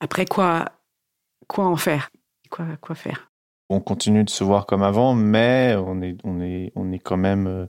[0.00, 0.64] Après, quoi,
[1.46, 2.08] quoi en faire?
[2.48, 3.30] Quoi, quoi faire?
[3.68, 7.18] On continue de se voir comme avant, mais on est, on est, on est quand
[7.18, 7.46] même.
[7.46, 7.66] Euh,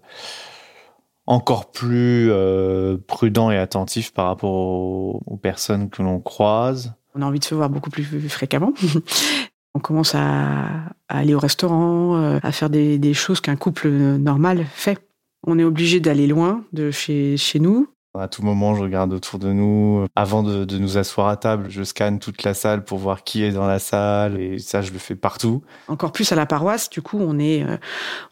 [1.32, 6.94] encore plus euh, prudent et attentif par rapport aux, personnes que l'on croise.
[7.15, 8.74] On a envie de se voir beaucoup plus fréquemment.
[9.74, 10.67] On commence à,
[11.08, 15.00] aller au restaurant, euh, à faire des, des choses qu'un couple normal fait.
[15.48, 17.88] On est obligé d'aller loin de chez, chez nous
[18.19, 20.06] à tout moment, je regarde autour de nous.
[20.15, 23.43] Avant de, de, nous asseoir à table, je scanne toute la salle pour voir qui
[23.43, 24.39] est dans la salle.
[24.39, 25.62] Et ça, je le fais partout.
[25.88, 27.78] Encore plus à la paroisse, du coup, on est, euh,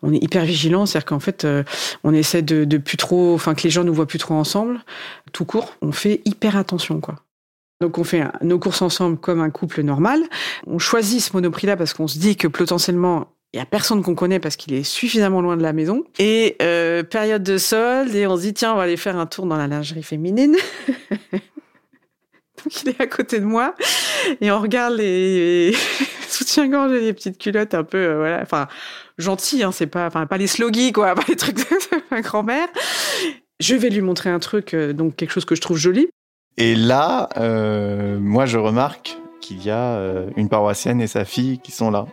[0.03, 0.85] on est hyper vigilant.
[0.85, 1.63] C'est-à-dire qu'en fait, euh,
[2.03, 4.79] on essaie de, de plus trop, enfin, que les gens nous voient plus trop ensemble.
[5.31, 7.15] Tout court, on fait hyper attention, quoi.
[7.81, 10.21] Donc on fait nos courses ensemble comme un couple normal.
[10.67, 14.15] On choisit ce monoprix-là parce qu'on se dit que potentiellement il y a personne qu'on
[14.15, 16.03] connaît parce qu'il est suffisamment loin de la maison.
[16.19, 19.25] Et euh, période de solde, et on se dit, tiens, on va aller faire un
[19.25, 20.55] tour dans la lingerie féminine.
[21.31, 23.73] Donc il est à côté de moi,
[24.41, 25.73] et on regarde les
[26.27, 28.67] soutiens-gorge et les petites culottes un peu, euh, voilà, enfin,
[29.17, 31.63] gentil, hein, c'est pas, enfin, pas les sloggy, quoi, pas les trucs de
[32.12, 32.67] ma grand-mère.
[33.62, 36.09] Je vais lui montrer un truc, euh, donc quelque chose que je trouve joli.
[36.57, 37.29] Et là,
[38.19, 39.97] moi, je remarque qu'il y a
[40.35, 42.05] une paroissienne et sa fille qui sont là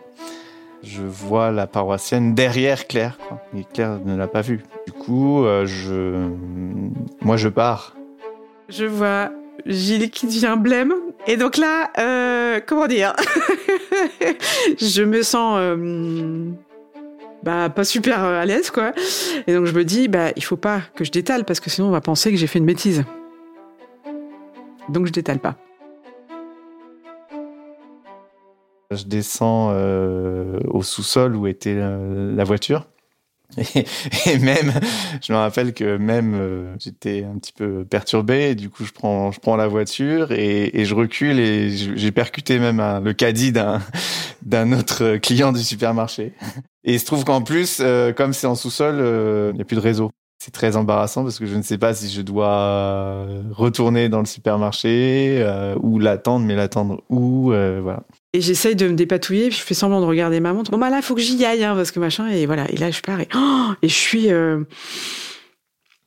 [0.87, 3.41] je vois la paroissienne derrière Claire, quoi.
[3.55, 4.63] Et Claire ne l'a pas vue.
[4.85, 6.29] Du coup, euh, je,
[7.21, 7.95] moi, je pars.
[8.69, 9.31] Je vois
[9.65, 10.93] Gilles qui devient blême.
[11.25, 13.13] Et donc là, euh, comment dire?
[14.79, 16.49] Je me sens euh,
[17.43, 18.93] bah, pas super à l'aise, quoi.
[19.45, 21.87] Et donc je me dis, bah, il faut pas que je détale parce que sinon
[21.87, 23.03] on va penser que j'ai fait une bêtise.
[24.89, 25.55] Donc je détale pas.
[28.91, 32.87] Je descends euh, au sous-sol où était la, voiture.
[33.57, 34.73] Et, même,
[35.21, 38.51] je me rappelle que même euh, j'étais un petit peu perturbé.
[38.51, 42.59] Et du coup, je prends, je prends la voiture et, je recule et j'ai percuté
[42.59, 43.81] même le caddie d'un
[44.41, 46.33] d'un autre client du supermarché.
[46.85, 48.95] Et il se trouve qu'en plus, euh, comme c'est en sous-sol,
[49.51, 50.11] il n'y a plus de réseau.
[50.47, 54.25] C'est très embarrassant parce que je ne sais pas si je dois retourner dans le
[54.25, 55.45] supermarché
[55.83, 58.03] ou l'attendre, mais l'attendre où, voilà.
[58.31, 60.71] Et j'essaye de me dépatouiller, puis je fais semblant de regarder ma montre.
[60.71, 62.27] Bon bah là, faut que j'y aille, hein, parce que machin.
[62.29, 62.69] Et voilà.
[62.71, 64.31] Et là, je pars et, oh, et je suis.
[64.31, 64.63] Euh,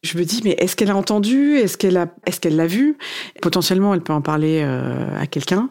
[0.02, 1.56] je me dis, mais est-ce qu'elle a entendu?
[1.56, 2.96] Est-ce qu'elle a, est-ce qu'elle l'a vu?
[3.42, 5.68] Potentiellement, elle peut en parler euh, à quelqu'un.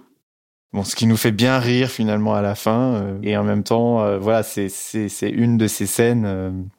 [0.73, 3.63] Bon, ce qui nous fait bien rire finalement à la fin, euh, et en même
[3.63, 6.69] temps, voilà, c'est c'est c'est une de ces scènes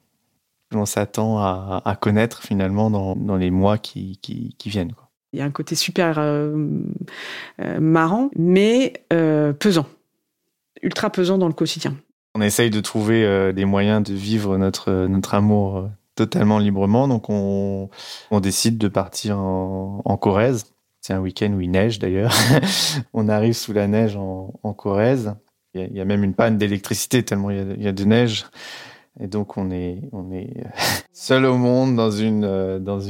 [0.72, 4.92] l'on s'attend à, à connaître finalement dans dans les mois qui qui, qui viennent.
[4.92, 5.10] Quoi.
[5.32, 6.56] Il y a un côté super euh,
[7.60, 9.86] euh, marrant, mais euh, pesant,
[10.82, 11.96] ultra pesant dans le quotidien.
[12.34, 17.90] On essaye de trouver des moyens de vivre notre, notre amour totalement librement, donc on,
[18.30, 20.66] on décide de partir en, en Corrèze.
[21.00, 22.32] C'est un week-end où il neige d'ailleurs.
[23.14, 25.34] on arrive sous la neige en, en Corrèze.
[25.74, 27.82] Il y, a, il y, a, même une panne d'électricité tellement il y a, il
[27.82, 28.46] y a de neige.
[29.18, 30.02] Et donc on est
[31.12, 32.44] seul au monde dans une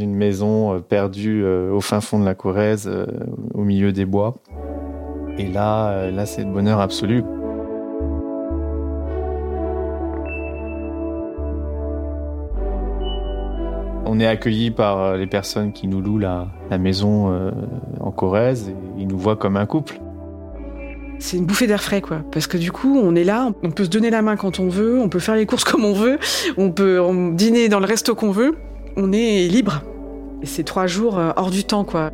[0.00, 2.90] une maison perdue au fin fond de la Corrèze,
[3.54, 4.36] au milieu des bois.
[5.38, 7.22] Et là là c'est le bonheur absolu.
[14.06, 17.52] On est accueilli par les personnes qui nous louent la, la maison
[18.00, 20.00] en Corrèze et ils nous voient comme un couple
[21.20, 22.22] c'est une bouffée d'air frais, quoi.
[22.32, 24.68] Parce que du coup, on est là, on peut se donner la main quand on
[24.68, 26.18] veut, on peut faire les courses comme on veut,
[26.56, 27.00] on peut
[27.34, 28.56] dîner dans le resto qu'on veut.
[28.96, 29.82] On est libre.
[30.42, 32.10] Et c'est trois jours euh, hors du temps, quoi.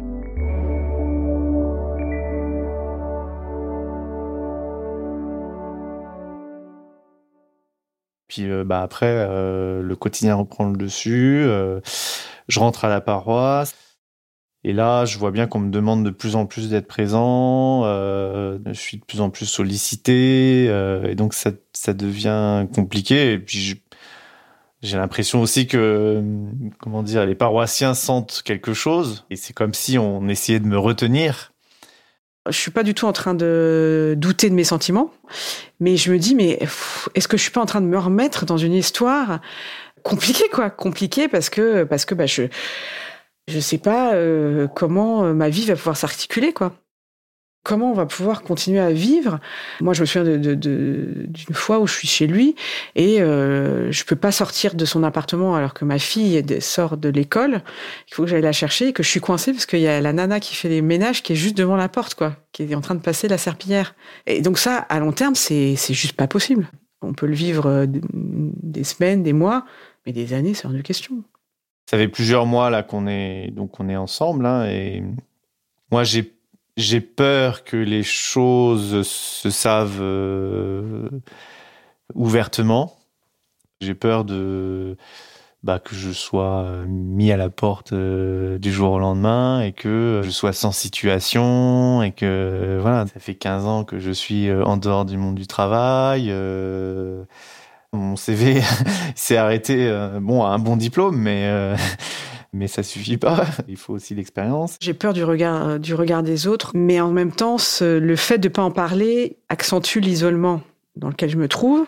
[8.29, 11.47] Puis euh, bah après, euh, le quotidien reprend le dessus.
[12.49, 13.75] je rentre à la paroisse.
[14.69, 17.83] Et là, je vois bien qu'on me demande de plus en plus d'être présent.
[17.85, 23.35] Euh, je suis de plus en plus sollicité, euh, et donc ça, ça devient compliqué.
[23.35, 23.81] Et puis
[24.83, 26.21] j'ai l'impression aussi que,
[26.81, 30.79] comment dire, les paroissiens sentent quelque chose, et c'est comme si on essayait de me
[30.79, 31.53] retenir.
[32.49, 35.13] Je suis pas du tout en train de douter de mes sentiments,
[35.79, 36.59] mais je me dis, mais
[37.15, 39.39] est-ce que je suis pas en train de me remettre dans une histoire
[40.03, 42.43] compliquée, quoi, compliquée parce que parce que bah je
[43.49, 46.73] je sais pas euh, comment euh, ma vie va pouvoir s'articuler, quoi.
[47.65, 49.41] Comment on va pouvoir continuer à vivre?
[49.81, 52.55] Moi, je me souviens d'une de, d'une fois où je suis chez lui
[52.95, 57.09] et euh, je peux pas sortir de son appartement alors que ma fille sort de
[57.09, 57.63] l'école.
[58.09, 60.01] Il faut que j'aille la chercher et que je suis coincée parce qu'il y a
[60.01, 62.75] la nana qui fait les ménages qui est juste devant la porte, quoi, qui est
[62.77, 63.97] en train de passer la serpillière.
[64.27, 66.71] Et donc ça, à long terme, c'est c'est juste pas possible.
[67.03, 69.67] On peut le vivre euh, des semaines, des mois,
[70.07, 71.25] mais des années, c'est hors de question
[71.89, 75.03] ça fait plusieurs mois là qu'on est donc on est ensemble hein, et
[75.91, 76.37] moi j'ai
[76.77, 81.09] j'ai peur que les choses se savent euh,
[82.15, 82.97] ouvertement.
[83.81, 84.97] J'ai peur de
[85.63, 90.21] bah, que je sois mis à la porte euh, du jour au lendemain et que
[90.23, 94.65] je sois sans situation et que voilà, ça fait 15 ans que je suis euh,
[94.65, 96.31] en dehors du monde du travail.
[97.97, 98.61] Mon CV
[99.15, 101.77] s'est arrêté, euh, bon, à un bon diplôme, mais euh,
[102.53, 103.45] mais ça suffit pas.
[103.69, 104.77] Il faut aussi l'expérience.
[104.81, 108.39] J'ai peur du regard euh, du regard des autres, mais en même temps, le fait
[108.39, 110.61] de pas en parler accentue l'isolement
[110.97, 111.87] dans lequel je me trouve.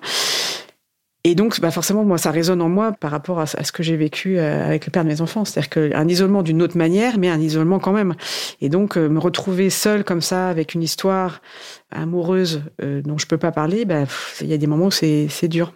[1.24, 3.96] Et donc, bah forcément, moi, ça résonne en moi par rapport à, ce que j'ai
[3.96, 5.44] vécu avec le père de mes enfants.
[5.44, 8.14] C'est-à-dire qu'un isolement d'une autre manière, mais un isolement quand même.
[8.62, 11.42] Et donc, me retrouver seule comme ça, avec une histoire
[11.90, 14.04] amoureuse dont je peux pas parler, bah,
[14.40, 15.72] il y a des moments où c'est dur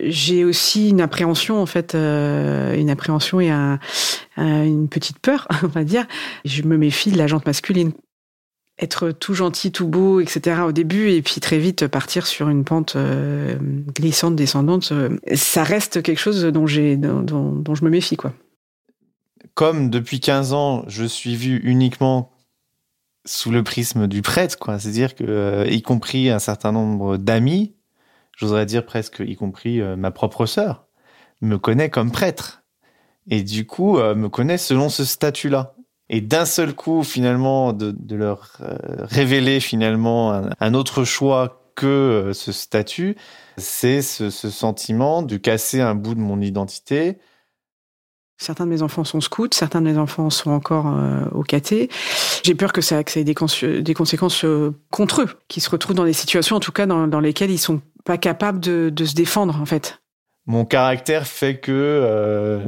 [0.00, 5.84] j'ai aussi une appréhension en fait, euh, une appréhension et une petite peur, on va
[5.84, 6.06] dire.
[6.44, 7.92] Je me méfie de la jante masculine.
[8.80, 10.60] Être tout gentil, tout beau, etc.
[10.64, 13.56] au début, et puis très vite partir sur une pente euh,
[13.96, 18.16] glissante, descendante, euh, ça reste quelque chose dont, j'ai, dont, je me méfie.
[18.16, 18.32] quoi.
[19.54, 22.30] Comme depuis 15 ans, je suis vu uniquement
[23.24, 24.78] sous le prisme du prêtre, quoi.
[24.78, 27.74] C'est-à-dire que, y compris un certain nombre d'amis,
[28.38, 30.86] j'oserais dire presque, y compris euh, ma propre sœur,
[31.42, 32.62] me connaît comme prêtre.
[33.28, 35.74] Et du coup, euh, me connaît selon ce statut-là.
[36.08, 42.50] Et d'un seul coup, finalement, de, leur euh, révéler finalement un, autre choix que ce
[42.50, 43.16] statut,
[43.58, 47.18] c'est ce, sentiment de casser un bout de mon identité.
[48.38, 50.86] Certains de mes enfants sont scouts, certains de mes enfants sont encore
[51.32, 51.90] au caté.
[52.42, 54.46] J'ai peur que ça, ait des, conséquences
[54.90, 57.82] contre eux, qui se retrouvent dans des situations, en tout cas, dans lesquelles ils sont
[58.08, 60.00] pas capable de, de, se défendre en fait.
[60.46, 62.66] Mon caractère fait que euh,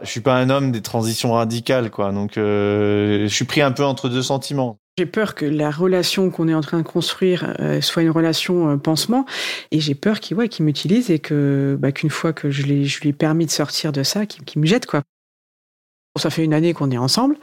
[0.00, 2.12] je suis pas un homme des transitions radicales quoi.
[2.12, 4.78] Donc euh, je suis pris un peu entre deux sentiments.
[4.96, 8.70] J'ai peur que la relation qu'on est en train de construire euh, soit une relation
[8.70, 9.26] euh, pansement,
[9.70, 13.10] et j'ai peur qu'il ouais, m'utilise et que bah, qu'une fois que je, je lui
[13.10, 15.02] ai permis de sortir de ça, qu'il me jette quoi.
[16.18, 17.36] Ça fait une année qu'on est ensemble,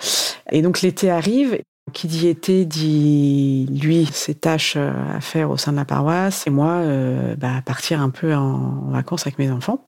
[0.51, 1.59] et donc l'été arrive.
[1.93, 6.47] Qui dit été dit lui ses tâches euh, à faire au sein de la paroisse
[6.47, 9.85] et moi euh, bah, partir un peu en, vacances avec mes enfants.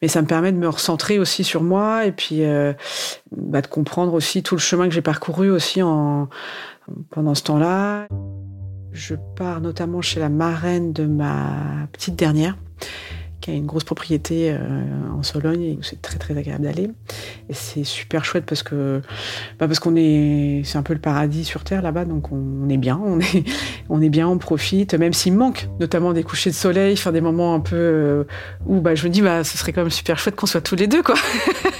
[0.00, 2.72] Mais ça me permet de me recentrer aussi sur moi et puis euh,
[3.32, 6.28] bah, de comprendre aussi tout le chemin que j'ai parcouru aussi en
[7.10, 8.06] pendant ce temps-là.
[8.92, 12.56] Je pars notamment chez la marraine de ma petite dernière
[13.40, 14.58] qui a une grosse propriété euh,
[15.18, 16.90] en Sologne où c'est très très agréable d'aller.
[17.48, 19.00] Et c'est super chouette parce que
[19.58, 22.76] bah parce qu'on est c'est un peu le paradis sur terre là-bas donc on, est
[22.76, 23.44] bien, on est
[23.88, 27.20] on est bien, on profite même s'il manque notamment des couchers de soleil, faire des
[27.20, 28.24] moments un peu euh,
[28.66, 30.76] où bah je me dis bah ce serait quand même super chouette qu'on soit tous
[30.76, 31.14] les deux quoi.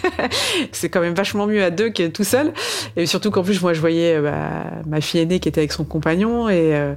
[0.73, 2.53] c'est quand même vachement mieux à deux que tout seul
[2.97, 5.73] et surtout qu'en plus moi je voyais euh, bah, ma fille aînée qui était avec
[5.73, 6.95] son compagnon et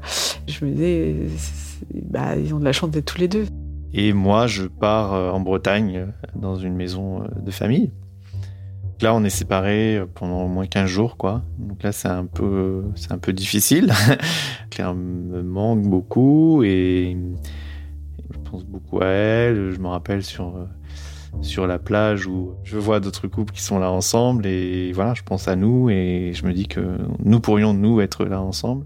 [0.47, 1.16] je me disais
[1.93, 3.45] bah ils ont de la chance d'être tous les deux.
[3.93, 7.91] Et moi, je pars en Bretagne dans une maison de famille.
[9.01, 11.43] Là, on est séparés pendant au moins 15 jours, quoi.
[11.59, 13.91] Donc là, c'est un peu, c'est un peu difficile.
[14.69, 17.17] Claire me manque beaucoup et
[18.31, 19.71] je pense beaucoup à elle.
[19.71, 20.55] Je me rappelle sur,
[21.41, 25.23] sur la plage où je vois d'autres couples qui sont là ensemble et voilà, je
[25.23, 28.85] pense à nous et je me dis que nous pourrions, nous, être là ensemble.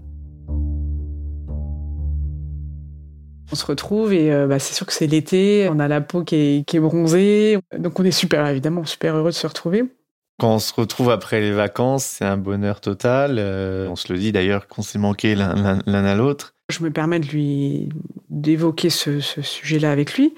[3.50, 6.22] On se retrouve et euh, bah, c'est sûr que c'est l'été, on a la peau
[6.22, 9.84] qui est, qui est bronzée, donc on est super, évidemment, super heureux de se retrouver.
[10.38, 13.36] Quand on se retrouve après les vacances, c'est un bonheur total.
[13.38, 16.54] Euh, on se le dit d'ailleurs qu'on s'est manqué l'un à l'autre.
[16.68, 17.88] Je me permets de lui
[18.30, 20.34] d'évoquer ce, ce sujet-là avec lui.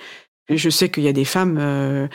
[0.57, 2.09] Je sais qu'il y a des femmes euh,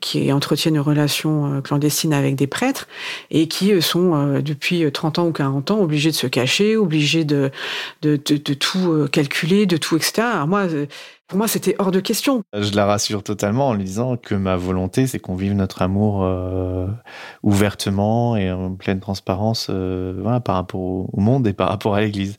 [0.00, 2.86] qui entretiennent une relation euh, clandestine avec des prêtres
[3.30, 7.24] et qui euh, sont depuis 30 ans ou 40 ans obligées de se cacher, obligées
[7.24, 7.50] de,
[8.00, 10.22] tout calculer, de tout, etc.
[10.34, 10.66] Alors moi,
[11.26, 12.42] pour moi, c'était hors de question.
[12.56, 16.28] Je la rassure totalement en lui disant que ma volonté, c'est qu'on vive notre amour
[17.42, 19.70] ouvertement et en pleine transparence
[20.44, 22.36] par rapport au monde et par rapport à l'Église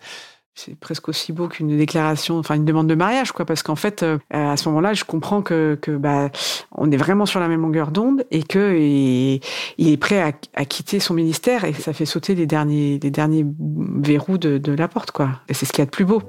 [0.54, 4.04] c'est presque aussi beau qu'une déclaration, enfin une demande de mariage, quoi, parce qu'en fait,
[4.04, 6.30] euh, à ce moment-là, je comprends que, bah,
[6.74, 9.41] on est vraiment sur la même longueur d'onde et que il,
[9.78, 10.22] est prêt
[10.54, 14.72] à, quitter son ministère et ça fait sauter les derniers, les derniers verrous de, de
[14.74, 15.39] la porte, quoi.
[15.47, 16.22] Et c'est ce qu'il y a de plus beau.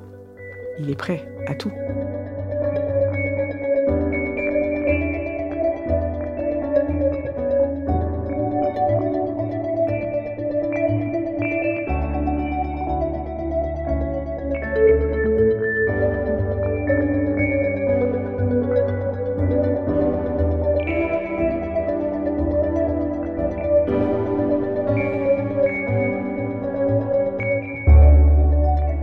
[0.78, 1.72] Il est prêt à tout.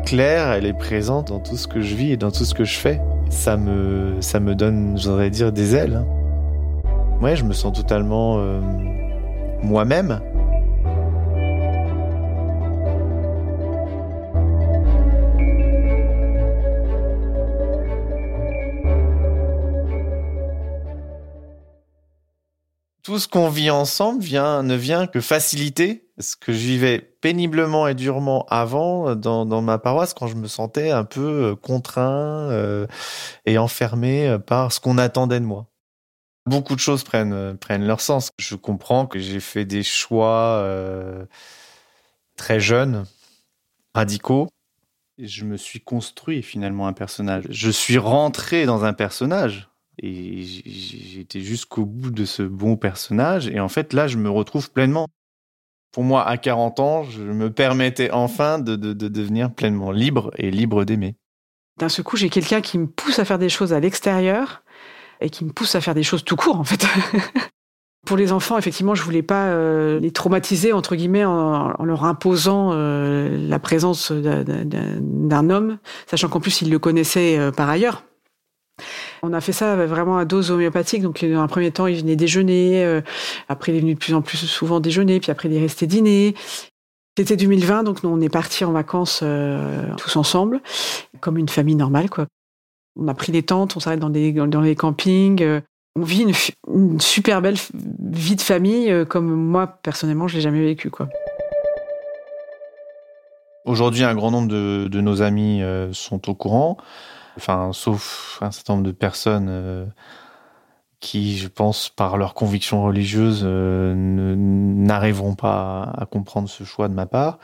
[0.09, 2.63] Claire, elle est présente dans tout ce que je vis et dans tout ce que
[2.63, 2.99] je fais.
[3.29, 6.03] Ça me, ça me donne, j'aurais dire, des ailes.
[7.21, 8.59] Ouais, je me sens totalement euh,
[9.61, 10.19] moi-même.
[23.03, 27.87] Tout ce qu'on vit ensemble vient, ne vient que faciliter ce que je vivais péniblement
[27.87, 32.49] et durement avant dans, dans ma paroisse quand je me sentais un peu euh, contraint
[32.51, 32.87] euh,
[33.45, 35.67] et enfermé euh, par ce qu'on attendait de moi.
[36.45, 38.31] Beaucoup de choses prennent, prennent leur sens.
[38.39, 41.25] Je comprends que j'ai fait des choix euh,
[42.35, 43.05] très jeunes,
[43.93, 44.49] radicaux.
[45.17, 47.45] Et je me suis construit finalement un personnage.
[47.49, 49.69] Je suis rentré dans un personnage
[50.01, 53.47] et été jusqu'au bout de ce bon personnage.
[53.49, 55.07] Et en fait, là, je me retrouve pleinement
[55.91, 60.31] pour moi, à 40 ans, je me permettais enfin de, de, de devenir pleinement libre
[60.37, 61.15] et libre d'aimer.
[61.77, 64.63] D'un seul coup, j'ai quelqu'un qui me pousse à faire des choses à l'extérieur
[65.21, 66.85] et qui me pousse à faire des choses tout court, en fait.
[68.05, 72.71] Pour les enfants, effectivement, je voulais pas euh, les traumatiser entre guillemets en, leur imposant
[72.71, 78.03] euh, la présence d'un homme, sachant qu'en plus ils le connaissaient euh, par ailleurs.
[79.21, 81.01] On a fait ça vraiment à dose homéopathique.
[81.01, 82.83] Donc, dans un premier temps, il venait déjeuner.
[82.83, 83.01] Euh,
[83.47, 85.19] après, il est venu de plus en plus souvent déjeuner.
[85.19, 86.35] Puis après, il est resté dîner.
[87.17, 90.61] C'était 2020, donc on est partis en vacances euh, tous ensemble,
[91.19, 92.27] comme une famille normale, quoi.
[92.97, 95.43] On a pris des tentes, on s'arrête dans dans les campings.
[95.43, 95.59] Euh,
[95.97, 96.25] on vit
[96.69, 101.09] une, super belle vie de famille, comme moi personnellement, je l'ai jamais vécu, quoi.
[103.65, 105.61] Aujourd'hui, un grand nombre de nos amis
[105.91, 106.77] sont au courant
[107.37, 109.85] enfin, sauf un certain nombre de personnes euh,
[110.99, 116.93] qui, je pense, par leur conviction religieuse, euh, n'arriveront pas à, comprendre ce choix de
[116.93, 117.39] ma part.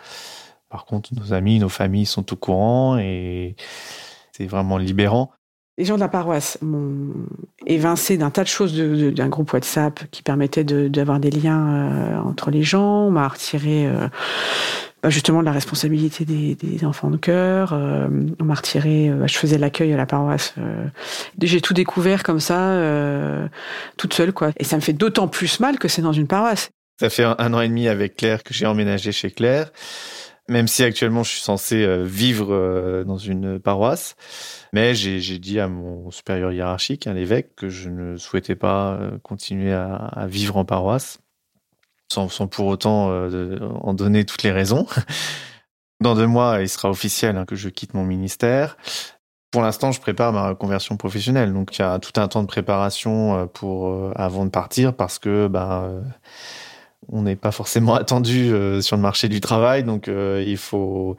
[0.69, 3.55] Par contre, nos amis, nos familles sont au courant et
[4.31, 5.31] c'est vraiment libérant.
[5.77, 7.13] Les gens de la paroisse m'ont
[7.65, 12.49] évincé d'un tas de choses d'un groupe WhatsApp qui permettait d'avoir des liens euh, entre
[12.49, 13.07] les gens.
[13.07, 14.07] On m'a retiré euh,
[15.05, 17.73] bah, justement de la responsabilité des, enfants de cœur.
[17.73, 18.07] Euh,
[18.39, 20.55] on m'a retiré, euh, je faisais l'accueil à la paroisse.
[20.57, 20.83] Euh,
[21.39, 22.81] j'ai tout découvert comme ça,
[23.97, 24.49] toute seule, quoi.
[24.57, 26.71] Et ça me fait d'autant plus mal que c'est dans une paroisse.
[26.99, 29.71] Ça fait un, an et demi avec Claire que j'ai emménagé chez Claire,
[30.49, 34.15] même si actuellement je suis censé vivre dans une paroisse.
[34.73, 39.71] Mais j'ai dit à mon supérieur hiérarchique, à l'évêque, que je ne souhaitais pas continuer
[39.71, 41.19] à vivre en paroisse
[42.11, 44.87] sans, pour autant euh, en donner toutes les raisons.
[46.01, 48.77] Dans deux mois, il sera officiel hein, que je quitte mon ministère.
[49.51, 52.47] Pour l'instant, je prépare ma reconversion professionnelle, donc il y a tout un temps de
[52.47, 55.89] préparation euh, pour euh, avant de partir parce que bah,
[57.07, 58.51] on n'est pas forcément attendu
[58.81, 61.15] sur le marché du travail, donc il faut,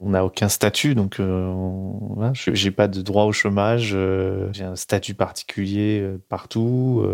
[0.00, 3.96] on n'a aucun statut, donc voilà, j'ai pas de droit au chômage,
[4.52, 7.04] j'ai un statut particulier partout.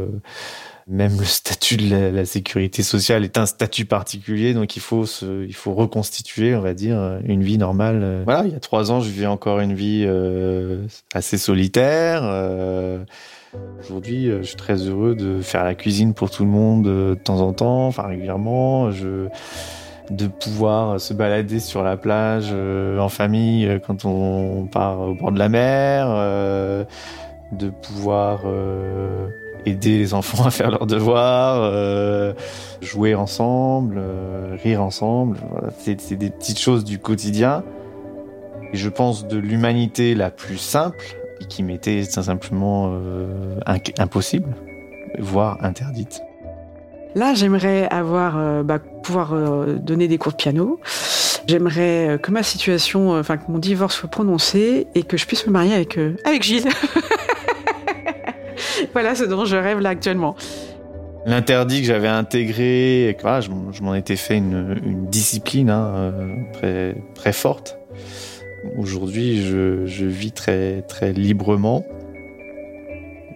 [0.89, 5.45] Même le statut de la, sécurité sociale est un statut particulier, donc il faut se,
[5.45, 8.23] il faut reconstituer, on va dire, une vie normale.
[8.25, 10.09] Voilà, il y a trois ans, je vivais encore une vie
[11.15, 12.23] assez solitaire.
[13.81, 17.15] Aujourd'hui, euh, je suis très heureux de faire la cuisine pour tout le monde euh,
[17.15, 18.91] de temps en temps, enfin régulièrement.
[18.91, 19.29] Je
[20.11, 25.33] de pouvoir se balader sur la plage euh, en famille quand on part au bord
[25.33, 26.09] de la mer,
[27.53, 28.41] de pouvoir
[29.67, 32.35] aider les enfants à faire leurs devoirs,
[32.81, 34.01] jouer ensemble,
[34.63, 35.39] rire ensemble.
[35.79, 37.65] C'est des petites choses du quotidien.
[38.73, 41.05] Et je pense de l'humanité la plus simple,
[41.47, 43.59] qui m'était simplement euh,
[43.99, 44.55] impossible,
[45.19, 46.23] voire interdite.
[47.15, 50.81] Là, j'aimerais avoir, euh, bah, pouvoir euh, donner des cours de piano.
[51.47, 55.53] J'aimerais que ma situation, enfin que mon divorce soit prononcé et que je puisse me
[55.53, 56.69] marier avec avec Gilles.
[58.93, 60.37] voilà ce dont je rêve là actuellement.
[61.25, 63.51] L'interdit que j'avais intégré, voilà, je,
[63.83, 66.13] m'en étais fait une, discipline hein,
[66.53, 67.79] très très forte.
[68.77, 71.85] Aujourd'hui, je, vis très très librement.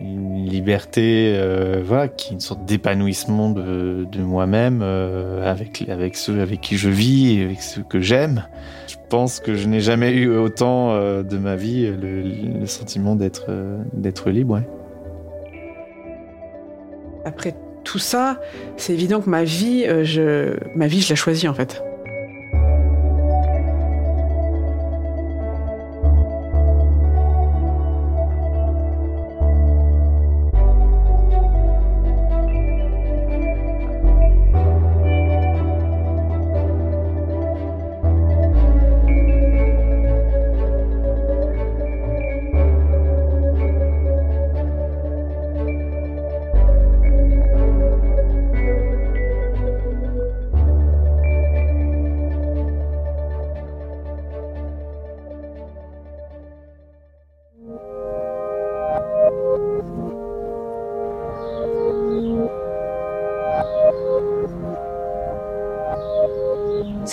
[0.01, 6.41] Une liberté, euh, voilà, qui est une sorte d'épanouissement de, moi-même euh, avec avec ceux
[6.41, 8.47] avec qui je vis et avec ceux que j'aime.
[8.89, 13.47] Je pense que je n'ai jamais eu autant euh, de ma vie le, sentiment d'être
[13.49, 13.79] euh,
[14.27, 14.63] libre.
[17.27, 18.41] Après tout ça,
[18.77, 21.83] c'est évident que ma vie, euh, je ma vie, je l'ai choisie en fait.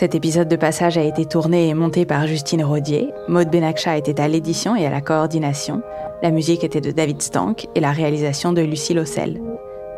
[0.03, 3.13] Cet épisode de passage a été tourné et monté par Justine Rodier.
[3.29, 5.81] Maude Benakcha était à l'édition et à la coordination.
[6.21, 9.39] La musique était de David Stank et la réalisation de Lucie Lossel.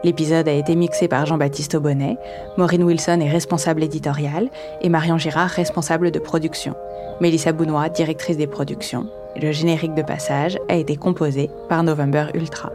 [0.03, 2.17] L'épisode a été mixé par Jean-Baptiste Aubonnet.
[2.55, 4.51] Maureen Wilson est responsable éditoriale
[4.81, 6.75] et Marion Girard responsable de production.
[7.19, 9.07] Mélissa Bounois, directrice des productions.
[9.41, 12.71] Le générique de passage a été composé par November Ultra.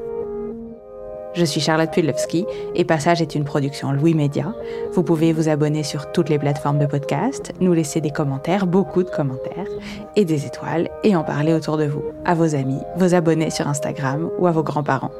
[1.32, 4.52] Je suis Charlotte Pudlowski et Passage est une production Louis Média.
[4.92, 9.04] Vous pouvez vous abonner sur toutes les plateformes de podcast, nous laisser des commentaires, beaucoup
[9.04, 9.68] de commentaires,
[10.16, 13.68] et des étoiles, et en parler autour de vous, à vos amis, vos abonnés sur
[13.68, 15.12] Instagram ou à vos grands-parents.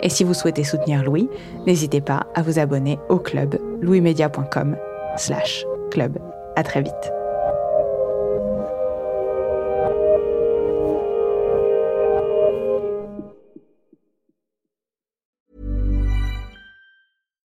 [0.00, 1.28] Et si vous souhaitez soutenir Louis,
[1.66, 4.76] n'hésitez pas à vous abonner au club louismedia.com
[5.16, 6.18] slash club.
[6.54, 7.17] À très vite.